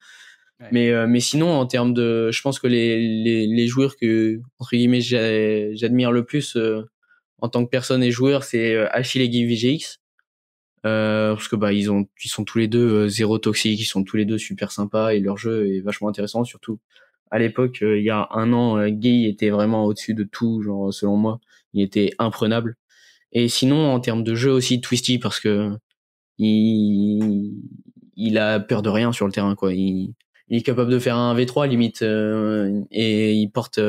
[0.72, 4.40] Mais euh, mais sinon, en termes de, je pense que les les, les joueurs que
[4.60, 6.58] entre guillemets j'admire le plus
[7.40, 10.00] en tant que personne et joueur, c'est Achille et Guy VGX.
[10.86, 14.04] Euh, parce que bah ils ont ils sont tous les deux zéro toxique ils sont
[14.04, 16.80] tous les deux super sympas et leur jeu est vachement intéressant surtout
[17.32, 20.62] à l'époque, euh, il y a un an, euh, Gay était vraiment au-dessus de tout,
[20.62, 21.40] genre selon moi,
[21.74, 22.76] il était imprenable.
[23.32, 25.72] Et sinon, en termes de jeu aussi, Twisty parce que
[26.38, 27.54] il,
[28.16, 29.74] il a peur de rien sur le terrain, quoi.
[29.74, 30.14] Il,
[30.50, 33.80] il est capable de faire un V3 limite euh, et il porte,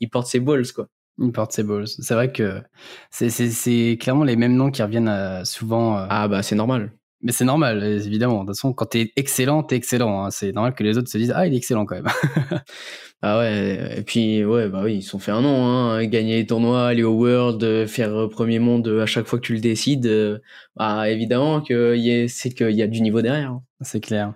[0.00, 0.88] il porte ses balls, quoi.
[1.18, 1.86] Il porte ses balls.
[1.88, 2.62] C'est vrai que
[3.10, 5.96] c'est, c'est, c'est clairement les mêmes noms qui reviennent souvent.
[5.96, 6.92] Ah bah c'est normal.
[7.20, 8.44] Mais c'est normal, évidemment.
[8.44, 10.24] De toute façon, quand t'es excellent, t'es excellent.
[10.24, 10.30] Hein.
[10.30, 12.06] C'est normal que les autres se disent Ah, il est excellent quand même.
[13.22, 15.64] ah ouais, et puis, ouais, bah oui, ils sont fait un nom.
[15.66, 16.04] Hein.
[16.06, 19.60] Gagner les tournois, aller au World, faire premier monde à chaque fois que tu le
[19.60, 20.40] décides.
[20.76, 21.96] Bah, évidemment, que
[22.28, 23.50] c'est qu'il y a du niveau derrière.
[23.50, 23.62] Hein.
[23.80, 24.34] C'est clair.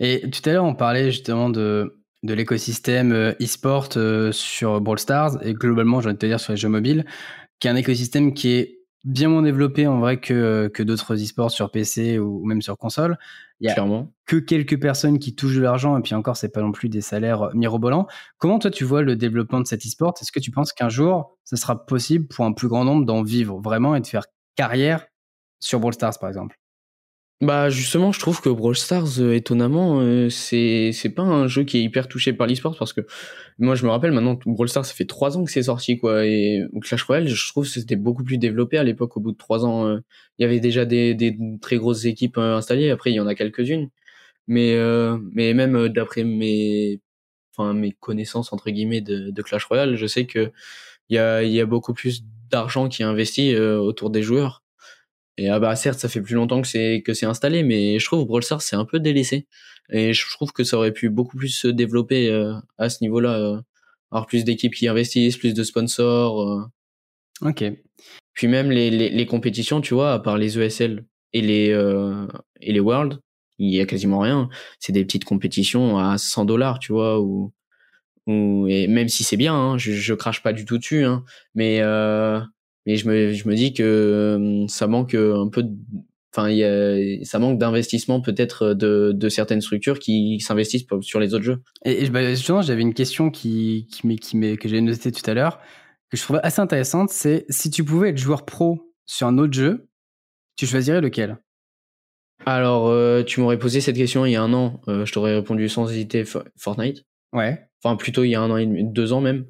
[0.00, 4.98] Et tout à l'heure, on parlait justement de, de l'écosystème euh, e-sport euh, sur Brawl
[4.98, 7.04] Stars et globalement, j'ai envie de te dire sur les jeux mobiles,
[7.58, 11.50] qui est un écosystème qui est bien moins développé en vrai que, que d'autres e-sports
[11.50, 13.18] sur PC ou, même sur console.
[13.60, 14.12] Il y a Clairement.
[14.26, 17.00] que quelques personnes qui touchent de l'argent et puis encore, c'est pas non plus des
[17.00, 18.06] salaires mirobolants.
[18.38, 20.14] Comment toi tu vois le développement de cet e-sport?
[20.20, 23.22] Est-ce que tu penses qu'un jour, ce sera possible pour un plus grand nombre d'en
[23.22, 24.24] vivre vraiment et de faire
[24.56, 25.06] carrière
[25.60, 26.58] sur Brawl Stars par exemple?
[27.42, 31.64] Bah justement, je trouve que Brawl Stars, euh, étonnamment, euh, c'est c'est pas un jeu
[31.64, 33.00] qui est hyper touché par l'e-sport parce que
[33.58, 36.24] moi je me rappelle maintenant Brawl Stars ça fait trois ans que c'est sorti quoi.
[36.24, 39.16] Et Clash Royale je trouve que c'était beaucoup plus développé à l'époque.
[39.16, 39.98] Au bout de trois ans euh,
[40.38, 42.90] il y avait déjà des, des très grosses équipes installées.
[42.90, 43.88] Après il y en a quelques-unes.
[44.46, 44.76] Mais
[45.32, 47.00] mais même d'après mes
[47.56, 50.52] enfin mes connaissances entre guillemets de, de Clash Royale je sais que
[51.08, 54.62] il y a il y a beaucoup plus d'argent qui est investi autour des joueurs
[55.38, 58.04] et ah bah certes, ça fait plus longtemps que c'est que c'est installé, mais je
[58.06, 59.46] trouve Brawl Stars c'est un peu délaissé.
[59.90, 63.38] Et je trouve que ça aurait pu beaucoup plus se développer euh, à ce niveau-là,
[63.38, 63.60] euh,
[64.10, 66.42] avoir plus d'équipes qui investissent, plus de sponsors.
[66.42, 66.62] Euh.
[67.42, 67.64] Ok.
[68.34, 71.70] Puis même les, les, les, compétitions, tu vois, à part les ESL et les
[72.60, 73.20] et les Worlds,
[73.58, 74.48] il y a quasiment rien.
[74.78, 77.52] C'est des petites compétitions à 100 dollars, tu vois, où
[78.26, 81.24] ou et même si c'est bien, hein, je, je crache pas du tout dessus, hein,
[81.54, 82.40] mais euh,
[82.86, 85.72] mais je me je me dis que hum, ça manque un peu de
[86.34, 91.20] enfin il y a, ça manque d'investissement peut-être de, de certaines structures qui s'investissent sur
[91.20, 91.62] les autres jeux.
[91.84, 95.60] Et, bah, justement, j'avais une question qui qui, qui que j'ai notée tout à l'heure
[96.12, 99.54] que je trouvais assez intéressante, c'est si tu pouvais être joueur pro sur un autre
[99.54, 99.88] jeu,
[100.56, 101.38] tu choisirais lequel?
[102.44, 105.34] Alors, euh, tu m'aurais posé cette question il y a un an, euh, je t'aurais
[105.34, 106.24] répondu sans hésiter
[106.58, 107.06] Fortnite.
[107.32, 107.66] Ouais.
[107.82, 109.46] Enfin, plutôt il y a un an et demi, deux ans même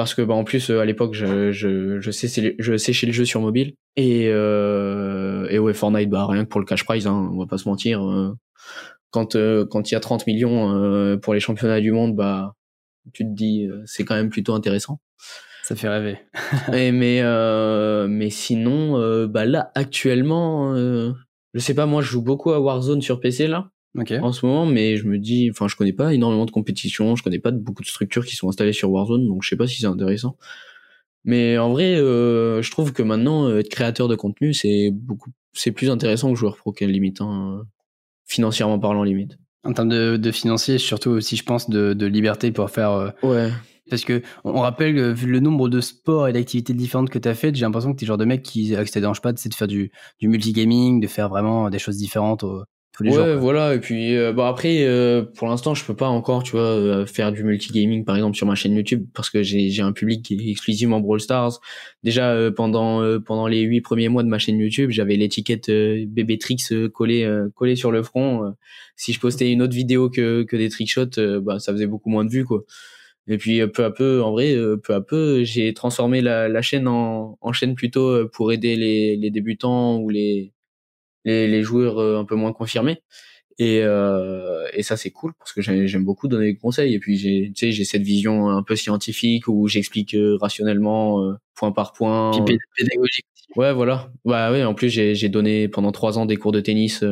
[0.00, 3.12] parce que bah en plus euh, à l'époque je je je sais je séchais le
[3.12, 3.74] jeu sur mobile.
[3.96, 7.44] Et euh, et ouais Fortnite bah rien que pour le cash prize hein, on va
[7.44, 8.32] pas se mentir euh,
[9.10, 12.54] quand euh, quand il y a 30 millions pour les championnats du monde bah
[13.12, 15.00] tu te dis c'est quand même plutôt intéressant.
[15.64, 16.16] Ça fait rêver.
[16.72, 17.22] Et mais
[18.08, 23.20] mais sinon bah là actuellement je sais pas moi je joue beaucoup à Warzone sur
[23.20, 26.50] PC là en ce moment, mais je me dis, enfin, je connais pas énormément de
[26.50, 29.56] compétitions, je connais pas beaucoup de structures qui sont installées sur Warzone, donc je sais
[29.56, 30.36] pas si c'est intéressant.
[31.24, 35.30] Mais en vrai, euh, je trouve que maintenant, euh, être créateur de contenu, c'est beaucoup,
[35.52, 37.66] c'est plus intéressant que joueur pro qu'un limite, hein,
[38.26, 39.38] financièrement parlant limite.
[39.64, 42.92] En termes de, de financier, surtout aussi, je pense, de, de liberté pour faire.
[42.92, 43.50] Euh, ouais.
[43.90, 47.34] Parce que on rappelle vu le nombre de sports et d'activités différentes que tu as
[47.34, 49.32] faites, j'ai l'impression que tu es le genre de mec qui, que ça dérange pas
[49.32, 52.44] de faire du, du multigaming, de faire vraiment des choses différentes
[53.00, 53.74] ouais, voilà.
[53.74, 57.06] Et puis, euh, bon après, euh, pour l'instant, je peux pas encore, tu vois, euh,
[57.06, 60.34] faire du multigaming, par exemple, sur ma chaîne YouTube, parce que j'ai un public qui
[60.34, 61.60] est exclusivement Brawl Stars.
[62.02, 66.72] Déjà pendant pendant les huit premiers mois de ma chaîne YouTube, j'avais l'étiquette bébé tricks
[66.92, 68.54] collée collée sur le front.
[68.96, 72.24] si je postais une autre vidéo que que des trickshots, bah ça faisait beaucoup moins
[72.24, 72.64] de vues, quoi.
[73.28, 76.88] Et puis peu à peu, en vrai, peu à peu, j'ai transformé la, la chaîne
[76.88, 80.52] en, en chaîne plutôt pour aider les, les débutants ou les
[81.24, 83.02] les, les joueurs euh, un peu moins confirmés.
[83.58, 86.94] Et, euh, et ça c'est cool parce que j'aime beaucoup donner des conseils.
[86.94, 91.22] Et puis j'ai tu sais j'ai cette vision un peu scientifique où j'explique euh, rationnellement
[91.22, 92.30] euh, point par point.
[92.30, 94.10] Puis pédagogique ouais voilà.
[94.24, 97.04] Bah ouais en plus j'ai j'ai donné pendant trois ans des cours de tennis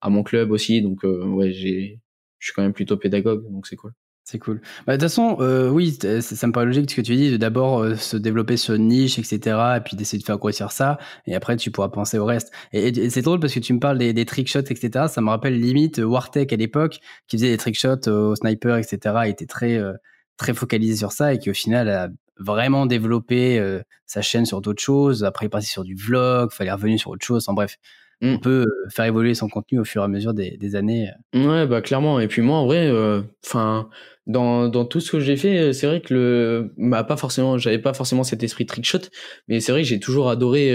[0.00, 0.82] à mon club aussi.
[0.82, 2.00] Donc ouais j'ai
[2.40, 3.92] je suis quand même plutôt pédagogue donc c'est cool
[4.24, 4.62] c'est cool.
[4.86, 7.36] Bah, de toute façon, euh, oui, ça me paraît logique ce que tu dis, de
[7.36, 10.96] d'abord euh, se développer sur une niche, etc., et puis d'essayer de faire grossir ça,
[11.26, 12.50] et après tu pourras penser au reste.
[12.72, 15.60] Et, c'est drôle parce que tu me parles des, des trickshots, etc., ça me rappelle
[15.60, 19.92] limite Wartech à l'époque, qui faisait des trickshots au sniper, etc., et était très, euh,
[20.38, 22.08] très focalisé sur ça, et qui au final a
[22.38, 23.62] vraiment développé
[24.06, 25.22] sa chaîne sur d'autres choses.
[25.22, 27.76] Après, il est passé sur du vlog, fallait revenir sur autre chose, en bref
[28.22, 28.40] on mm.
[28.40, 31.08] peut euh, faire évoluer son contenu au fur et à mesure des, des années.
[31.34, 31.46] Euh.
[31.46, 32.20] Ouais, bah clairement.
[32.20, 33.88] Et puis moi, en vrai, euh, enfin,
[34.26, 37.78] dans, dans tout ce que j'ai fait, c'est vrai que le, bah pas forcément, j'avais
[37.78, 39.00] pas forcément cet esprit trickshot,
[39.48, 40.70] mais c'est vrai que j'ai toujours adoré,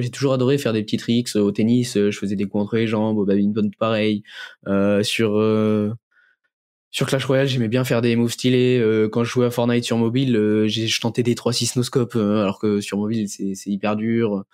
[0.00, 1.94] j'ai toujours adoré faire des petits tricks au tennis.
[1.94, 4.24] je faisais des coups entre les jambes, au badminton pareil.
[5.02, 5.40] sur
[6.92, 8.84] sur Clash Royale, j'aimais bien faire des moves stylés.
[9.12, 12.80] quand je jouais à Fortnite sur mobile, j'ai je tentais des 3-6 no alors que
[12.80, 14.44] sur mobile c'est c'est hyper dur.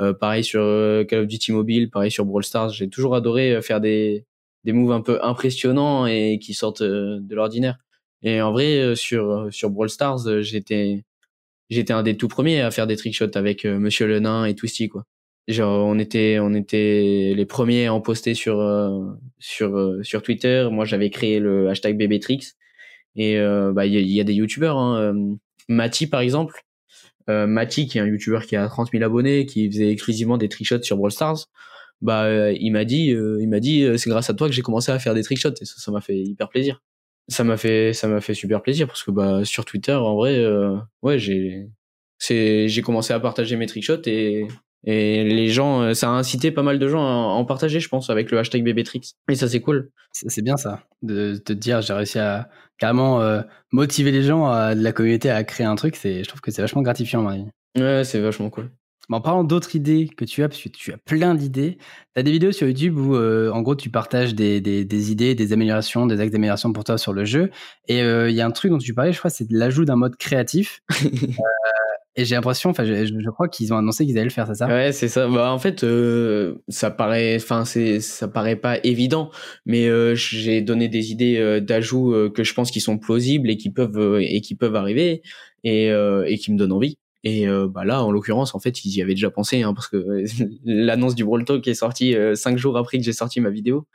[0.00, 2.70] Euh, pareil sur euh, Call of Duty Mobile, pareil sur Brawl Stars.
[2.70, 4.26] J'ai toujours adoré euh, faire des,
[4.64, 7.78] des moves un peu impressionnants et qui sortent de l'ordinaire.
[8.22, 11.04] Et en vrai, sur, sur Brawl Stars, j'étais,
[11.70, 14.88] j'étais un des tout premiers à faire des trickshots avec Monsieur le Nain et Twisty,
[14.88, 15.04] quoi.
[15.46, 18.58] Genre, on était, on était les premiers à en poster sur,
[19.38, 20.68] sur, sur Twitter.
[20.70, 22.54] Moi, j'avais créé le hashtag BBTricks.
[23.14, 23.38] Et,
[23.72, 25.14] bah, il y, a des youtubeurs, hein.
[25.68, 26.64] Mati, par exemple,
[27.28, 30.48] euh, Mati, qui est un YouTuber qui a 30 000 abonnés, qui faisait exclusivement des
[30.48, 31.48] trickshots sur Brawl Stars,
[32.00, 34.54] bah euh, il m'a dit, euh, il m'a dit, euh, c'est grâce à toi que
[34.54, 36.82] j'ai commencé à faire des trickshots et ça, m'a fait hyper plaisir.
[37.28, 40.44] Ça m'a fait, ça m'a fait super plaisir parce que bah sur Twitter, en vrai,
[41.02, 41.68] ouais, j'ai,
[42.18, 44.46] c'est, j'ai commencé à partager mes trickshots et
[44.84, 48.10] et les gens, ça a incité pas mal de gens à en partager, je pense,
[48.10, 49.14] avec le hashtag BBTrix.
[49.28, 49.90] Et ça, c'est cool.
[50.12, 52.48] C'est bien ça, de te dire, j'ai réussi à
[52.78, 55.96] carrément euh, motiver les gens à, de la communauté à créer un truc.
[56.02, 57.44] Je trouve que c'est vachement gratifiant, Marie.
[57.76, 58.70] Ouais, c'est vachement cool.
[59.10, 61.76] en parlant d'autres idées que tu as, parce que tu as plein d'idées,
[62.14, 65.12] tu as des vidéos sur YouTube où, euh, en gros, tu partages des, des, des,
[65.12, 67.50] idées, des améliorations, des axes d'amélioration pour toi sur le jeu.
[67.86, 69.96] Et euh, il y a un truc dont tu parlais, je crois, c'est l'ajout d'un
[69.96, 70.80] mode créatif.
[72.18, 74.56] Et j'ai l'impression, enfin, je, je, crois qu'ils ont annoncé qu'ils allaient le faire, c'est
[74.56, 74.66] ça?
[74.66, 75.28] Ouais, c'est ça.
[75.28, 79.30] Bah, en fait, euh, ça paraît, enfin, c'est, ça paraît pas évident,
[79.66, 83.48] mais euh, j'ai donné des idées euh, d'ajout euh, que je pense qui sont plausibles
[83.50, 85.22] et qui peuvent et qui peuvent arriver
[85.62, 86.98] et et qui me donnent envie.
[87.22, 90.24] Et bah là, en l'occurrence, en fait, ils y avaient déjà pensé, hein, parce que
[90.64, 93.86] l'annonce du Brawl Talk est sortie cinq jours après que j'ai sorti ma vidéo.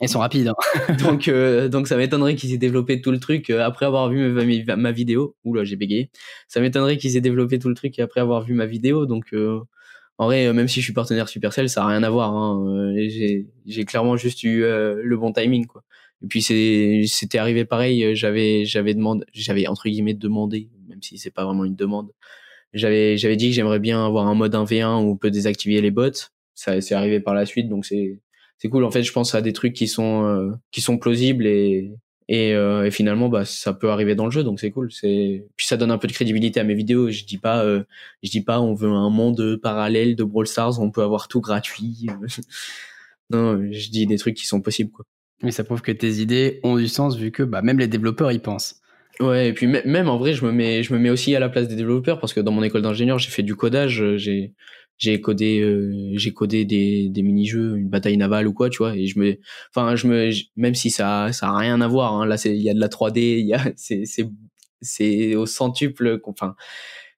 [0.00, 0.48] Ils sont rapides.
[0.48, 0.94] Hein.
[0.98, 4.28] donc, euh, donc ça m'étonnerait qu'ils aient développé tout le truc euh, après avoir vu
[4.32, 5.36] ma, ma vidéo.
[5.44, 6.10] Oula, j'ai bégayé.
[6.48, 9.06] Ça m'étonnerait qu'ils aient développé tout le truc après avoir vu ma vidéo.
[9.06, 9.60] Donc, euh,
[10.18, 12.34] en vrai, même si je suis partenaire Supercell, ça a rien à voir.
[12.34, 12.92] Hein.
[13.08, 15.82] J'ai, j'ai clairement juste eu le bon timing, quoi.
[16.22, 18.14] Et puis c'était arrivé pareil.
[18.14, 22.12] J'avais j'avais demandé, j'avais entre guillemets demandé, même si c'est pas vraiment une demande.
[22.72, 25.90] J'avais j'avais dit que j'aimerais bien avoir un mode 1v1 où on peut désactiver les
[25.90, 26.10] bots.
[26.54, 28.20] Ça c'est arrivé par la suite, donc c'est
[28.58, 28.84] c'est cool.
[28.84, 31.92] En fait, je pense à des trucs qui sont euh, qui sont plausibles et
[32.28, 34.90] et, euh, et, finalement bah ça peut arriver dans le jeu donc c'est cool.
[34.90, 37.10] C'est puis ça donne un peu de crédibilité à mes vidéos.
[37.10, 37.84] Je dis pas euh,
[38.22, 41.28] je dis pas on veut un monde parallèle de Brawl Stars où on peut avoir
[41.28, 42.06] tout gratuit.
[43.30, 45.06] Non je dis des trucs qui sont possibles quoi.
[45.42, 48.32] Mais ça prouve que tes idées ont du sens vu que bah même les développeurs
[48.32, 48.80] y pensent.
[49.18, 51.48] Ouais et puis même en vrai je me mets je me mets aussi à la
[51.48, 54.52] place des développeurs parce que dans mon école d'ingénieur j'ai fait du codage j'ai
[54.98, 58.78] j'ai codé euh, j'ai codé des, des mini jeux une bataille navale ou quoi tu
[58.78, 59.38] vois et je me
[59.74, 62.62] enfin je me même si ça ça a rien à voir hein, là c'est il
[62.62, 64.28] y a de la 3D il y a c'est c'est
[64.82, 66.54] c'est au centuple enfin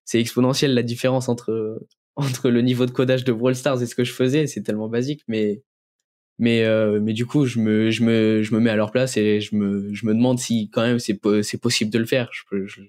[0.04, 1.80] c'est exponentiel la différence entre
[2.16, 4.88] entre le niveau de codage de Brawl Stars et ce que je faisais c'est tellement
[4.88, 5.62] basique mais
[6.38, 9.16] mais euh, mais du coup je me je me je me mets à leur place
[9.16, 12.30] et je me je me demande si quand même c'est c'est possible de le faire.
[12.32, 12.82] Je, je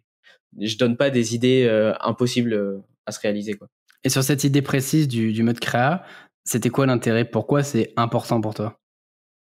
[0.59, 3.69] je donne pas des idées euh, impossibles à se réaliser quoi
[4.07, 6.01] et sur cette idée précise du, mode créa,
[6.45, 7.25] c'était quoi l'intérêt?
[7.25, 8.79] Pourquoi c'est important pour toi?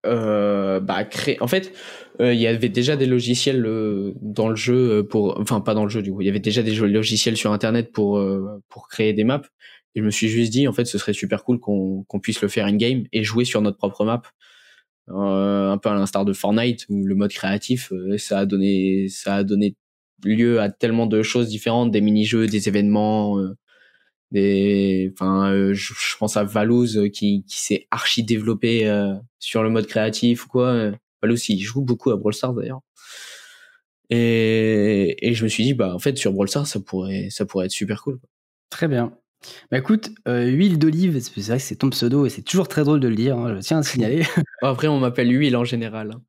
[0.06, 1.00] Euh, bah
[1.40, 1.72] en fait
[2.20, 5.90] euh, il y avait déjà des logiciels euh, dans le jeu enfin pas dans le
[5.90, 6.22] jeu du coup.
[6.22, 8.18] Il y avait déjà des logiciels sur internet pour
[8.88, 9.42] créer des maps.
[9.94, 12.48] Et je me suis juste dit en fait ce serait super cool qu'on puisse le
[12.48, 14.22] faire in game et jouer sur notre propre map.
[15.08, 19.44] Un peu à l'instar de Fortnite où le mode créatif ça a donné ça a
[19.44, 19.76] donné
[20.24, 23.36] lieu à tellement de choses différentes des mini-jeux des événements
[24.36, 29.62] des enfin euh, je, pense à Valouz euh, qui qui s'est archi développé euh, sur
[29.62, 30.90] le mode créatif ou quoi
[31.22, 32.80] Valouz il joue beaucoup à Brawl Stars d'ailleurs
[34.10, 37.46] et et je me suis dit bah en fait sur Brawl Stars ça pourrait ça
[37.46, 38.20] pourrait être super cool
[38.70, 39.12] très bien
[39.70, 42.98] bah écoute, huile d'olive, c'est vrai que c'est ton pseudo et c'est toujours très drôle
[42.98, 44.24] de le dire, hein, je tiens à signaler.
[44.62, 46.10] Après, on m'appelle huile en général.
[46.14, 46.22] Hein.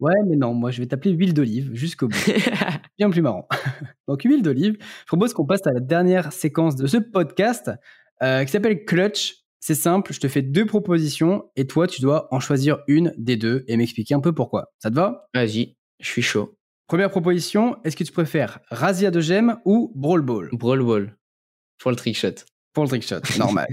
[0.00, 2.18] Ouais, mais non, moi je vais t'appeler huile d'olive jusqu'au bout.
[2.98, 3.46] Bien plus marrant.
[4.08, 7.70] Donc huile d'olive, je propose qu'on passe à la dernière séquence de ce podcast
[8.22, 9.36] euh, qui s'appelle Clutch.
[9.60, 13.36] C'est simple, je te fais deux propositions et toi tu dois en choisir une des
[13.36, 14.72] deux et m'expliquer un peu pourquoi.
[14.78, 15.28] Ça te va?
[15.34, 16.56] Vas-y, je suis chaud.
[16.86, 20.48] Première proposition, est-ce que tu préfères Razia de Gemme ou Brawl Ball?
[20.52, 21.16] Brawl Ball.
[21.78, 22.34] Pour le trickshot.
[22.72, 23.68] Pour le trickshot, normal.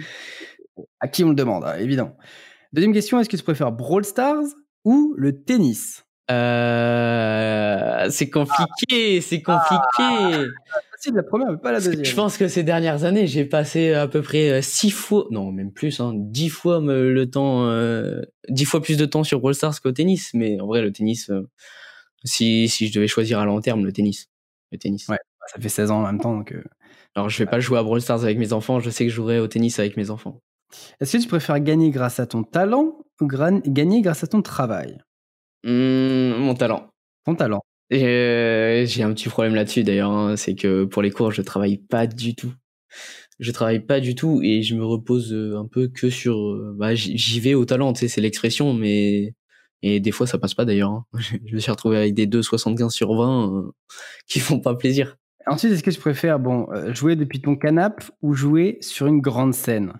[0.99, 2.17] à qui on le demande, hein, évidemment.
[2.73, 4.43] Deuxième question, est-ce que tu préfères Brawl Stars
[4.83, 6.06] ou le tennis?
[6.29, 9.79] Euh, c'est compliqué, c'est compliqué.
[9.99, 12.03] Ah, c'est la première, mais pas la deuxième.
[12.03, 15.51] Je pense que ces dernières années, j'ai passé à peu près euh, six fois, non,
[15.51, 19.55] même plus, hein, dix fois le temps, euh, dix fois plus de temps sur Brawl
[19.55, 20.31] Stars qu'au tennis.
[20.33, 21.47] Mais en vrai, le tennis, euh,
[22.23, 24.27] si, si je devais choisir à long terme, le tennis.
[24.71, 25.07] Le tennis.
[25.07, 25.19] Ouais,
[25.53, 26.53] ça fait 16 ans en même temps, donc.
[27.15, 29.15] Alors, je vais pas jouer à Brawl Stars avec mes enfants, je sais que je
[29.15, 30.41] jouerai au tennis avec mes enfants.
[30.99, 34.97] Est-ce que tu préfères gagner grâce à ton talent ou gagner grâce à ton travail?
[35.63, 36.89] Mmh, mon talent.
[37.25, 37.61] Ton talent.
[37.93, 41.77] Euh, j'ai un petit problème là-dessus d'ailleurs, hein, c'est que pour les cours, je travaille
[41.77, 42.53] pas du tout.
[43.39, 46.37] Je travaille pas du tout et je me repose euh, un peu que sur.
[46.37, 49.33] Euh, bah, j'y vais au talent, tu sais, c'est l'expression, mais
[49.83, 50.91] et des fois ça passe pas d'ailleurs.
[50.91, 51.05] Hein.
[51.45, 53.71] Je me suis retrouvé avec des 2,75 sur 20
[54.27, 55.15] qui font pas plaisir.
[55.45, 59.53] Ensuite, est-ce que tu préfères bon jouer depuis ton canapé ou jouer sur une grande
[59.53, 59.93] scène?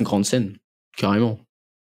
[0.00, 0.56] Grande scène,
[0.96, 1.38] carrément.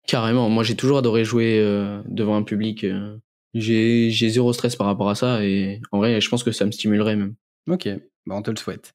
[0.08, 0.50] Carrément.
[0.50, 2.86] Moi, j'ai toujours adoré jouer euh, devant un public.
[2.86, 3.18] Euh.
[3.54, 6.72] J'ai, zéro stress par rapport à ça et en vrai, je pense que ça me
[6.72, 7.36] stimulerait même.
[7.68, 7.90] Ok,
[8.26, 8.94] bon, on te le souhaite.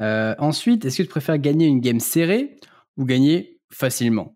[0.00, 2.56] Euh, ensuite, est-ce que tu préfères gagner une game serrée
[2.96, 4.34] ou gagner facilement?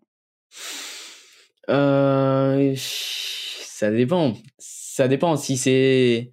[1.67, 2.57] Ça
[3.91, 4.33] dépend.
[4.57, 5.37] Ça dépend.
[5.37, 6.31] Si c'est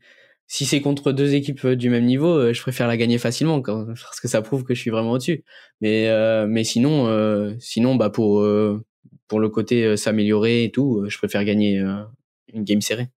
[0.49, 4.29] si c'est contre deux équipes du même niveau, je préfère la gagner facilement parce que
[4.29, 5.45] ça prouve que je suis vraiment au-dessus.
[5.83, 6.09] Mais
[6.47, 8.43] mais sinon sinon bah pour
[9.29, 11.79] pour le côté s'améliorer et tout, je préfère gagner
[12.53, 13.09] une game serrée.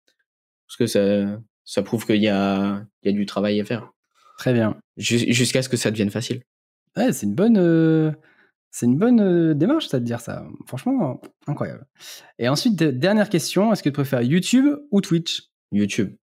[0.67, 3.91] Parce que ça, ça prouve qu'il y a, il y a du travail à faire.
[4.37, 4.77] Très bien.
[4.97, 6.41] Jusqu'à ce que ça devienne facile.
[6.95, 8.15] Ouais, c'est une bonne,
[8.71, 10.45] c'est une bonne démarche, ça de dire ça.
[10.67, 11.85] Franchement, incroyable.
[12.37, 15.49] Et ensuite, dernière question, est-ce que tu préfères YouTube ou Twitch?
[15.71, 16.15] YouTube.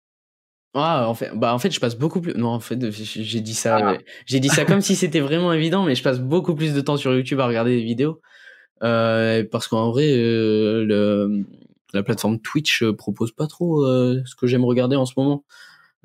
[0.74, 2.34] Ah, en fait, bah en fait, je passe beaucoup plus.
[2.34, 3.78] Non, en fait, j'ai dit ça.
[3.80, 3.98] Ah.
[4.26, 6.98] J'ai dit ça comme si c'était vraiment évident, mais je passe beaucoup plus de temps
[6.98, 8.20] sur YouTube à regarder des vidéos
[8.80, 11.44] parce qu'en vrai, euh, le,
[11.94, 15.44] la plateforme Twitch euh, propose pas trop ce que j'aime regarder en ce moment.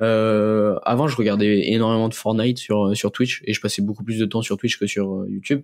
[0.02, 4.18] Euh, avant, je regardais énormément de Fortnite sur sur Twitch et je passais beaucoup plus
[4.20, 5.64] de temps sur Twitch que sur YouTube.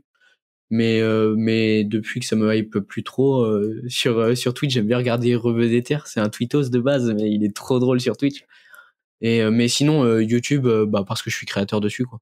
[0.70, 4.88] Mais euh, mais depuis que ça me hype plus trop euh, sur sur Twitch, j'aime
[4.88, 6.00] bien regarder Reveux d'Ether.
[6.06, 8.46] C'est un tweetos de base, mais il est trop drôle sur Twitch.
[9.22, 12.20] Et mais sinon YouTube, bah parce que je suis créateur dessus quoi.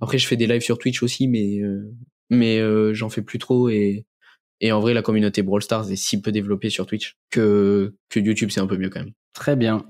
[0.00, 1.60] Après, je fais des lives sur Twitch aussi, mais
[2.30, 2.60] mais
[2.94, 4.06] j'en fais plus trop et
[4.60, 8.20] et en vrai, la communauté Brawl Stars est si peu développée sur Twitch que, que
[8.20, 9.12] YouTube, c'est un peu mieux quand même.
[9.32, 9.84] Très bien.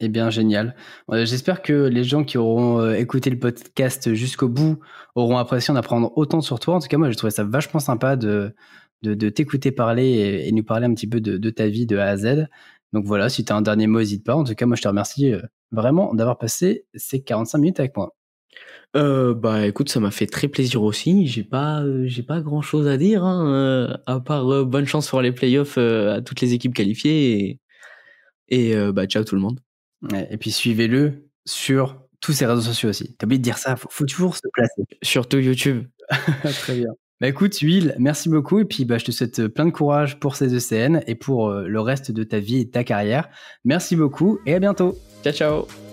[0.00, 0.74] Eh bien, génial.
[1.10, 4.78] J'espère que les gens qui auront écouté le podcast jusqu'au bout
[5.14, 6.74] auront apprécié en apprendre autant sur toi.
[6.74, 8.54] En tout cas, moi, j'ai trouvé ça vachement sympa de,
[9.02, 12.16] de, t'écouter parler et, nous parler un petit peu de, ta vie de A à
[12.16, 12.48] Z.
[12.92, 14.34] Donc voilà, si tu as un dernier mot, n'hésite pas.
[14.34, 15.32] En tout cas, moi, je te remercie
[15.70, 18.16] vraiment d'avoir passé ces 45 minutes avec moi.
[18.96, 21.26] Euh, bah écoute, ça m'a fait très plaisir aussi.
[21.26, 25.08] J'ai pas, euh, j'ai pas grand chose à dire, hein, euh, à part bonne chance
[25.08, 27.58] pour les playoffs à toutes les équipes qualifiées
[28.48, 29.60] et, et bah ciao tout le monde.
[30.30, 33.16] et puis suivez-le sur tous ses réseaux sociaux aussi.
[33.16, 34.82] T'as oublié de dire ça, faut, faut toujours se placer.
[35.02, 35.86] Surtout YouTube.
[36.42, 36.88] Très bien.
[37.20, 40.36] Bah écoute, Will, merci beaucoup et puis bah, je te souhaite plein de courage pour
[40.36, 43.28] ces ECN et pour le reste de ta vie et de ta carrière.
[43.64, 44.96] Merci beaucoup et à bientôt.
[45.24, 45.83] Ciao ciao.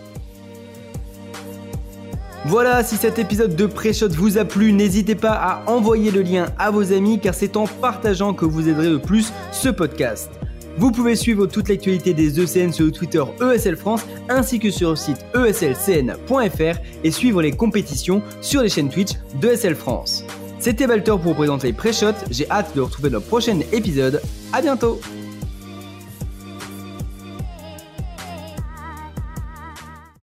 [2.45, 6.47] Voilà, si cet épisode de Pré-Shot vous a plu, n'hésitez pas à envoyer le lien
[6.57, 10.31] à vos amis car c'est en partageant que vous aiderez le plus ce podcast.
[10.77, 14.91] Vous pouvez suivre toute l'actualité des ECN sur le Twitter ESL France ainsi que sur
[14.91, 20.23] le site eslcn.fr et suivre les compétitions sur les chaînes Twitch d'ESL France.
[20.57, 24.19] C'était Walter pour vous présenter Pré-Shot, j'ai hâte de retrouver notre prochain épisode.
[24.51, 24.99] À bientôt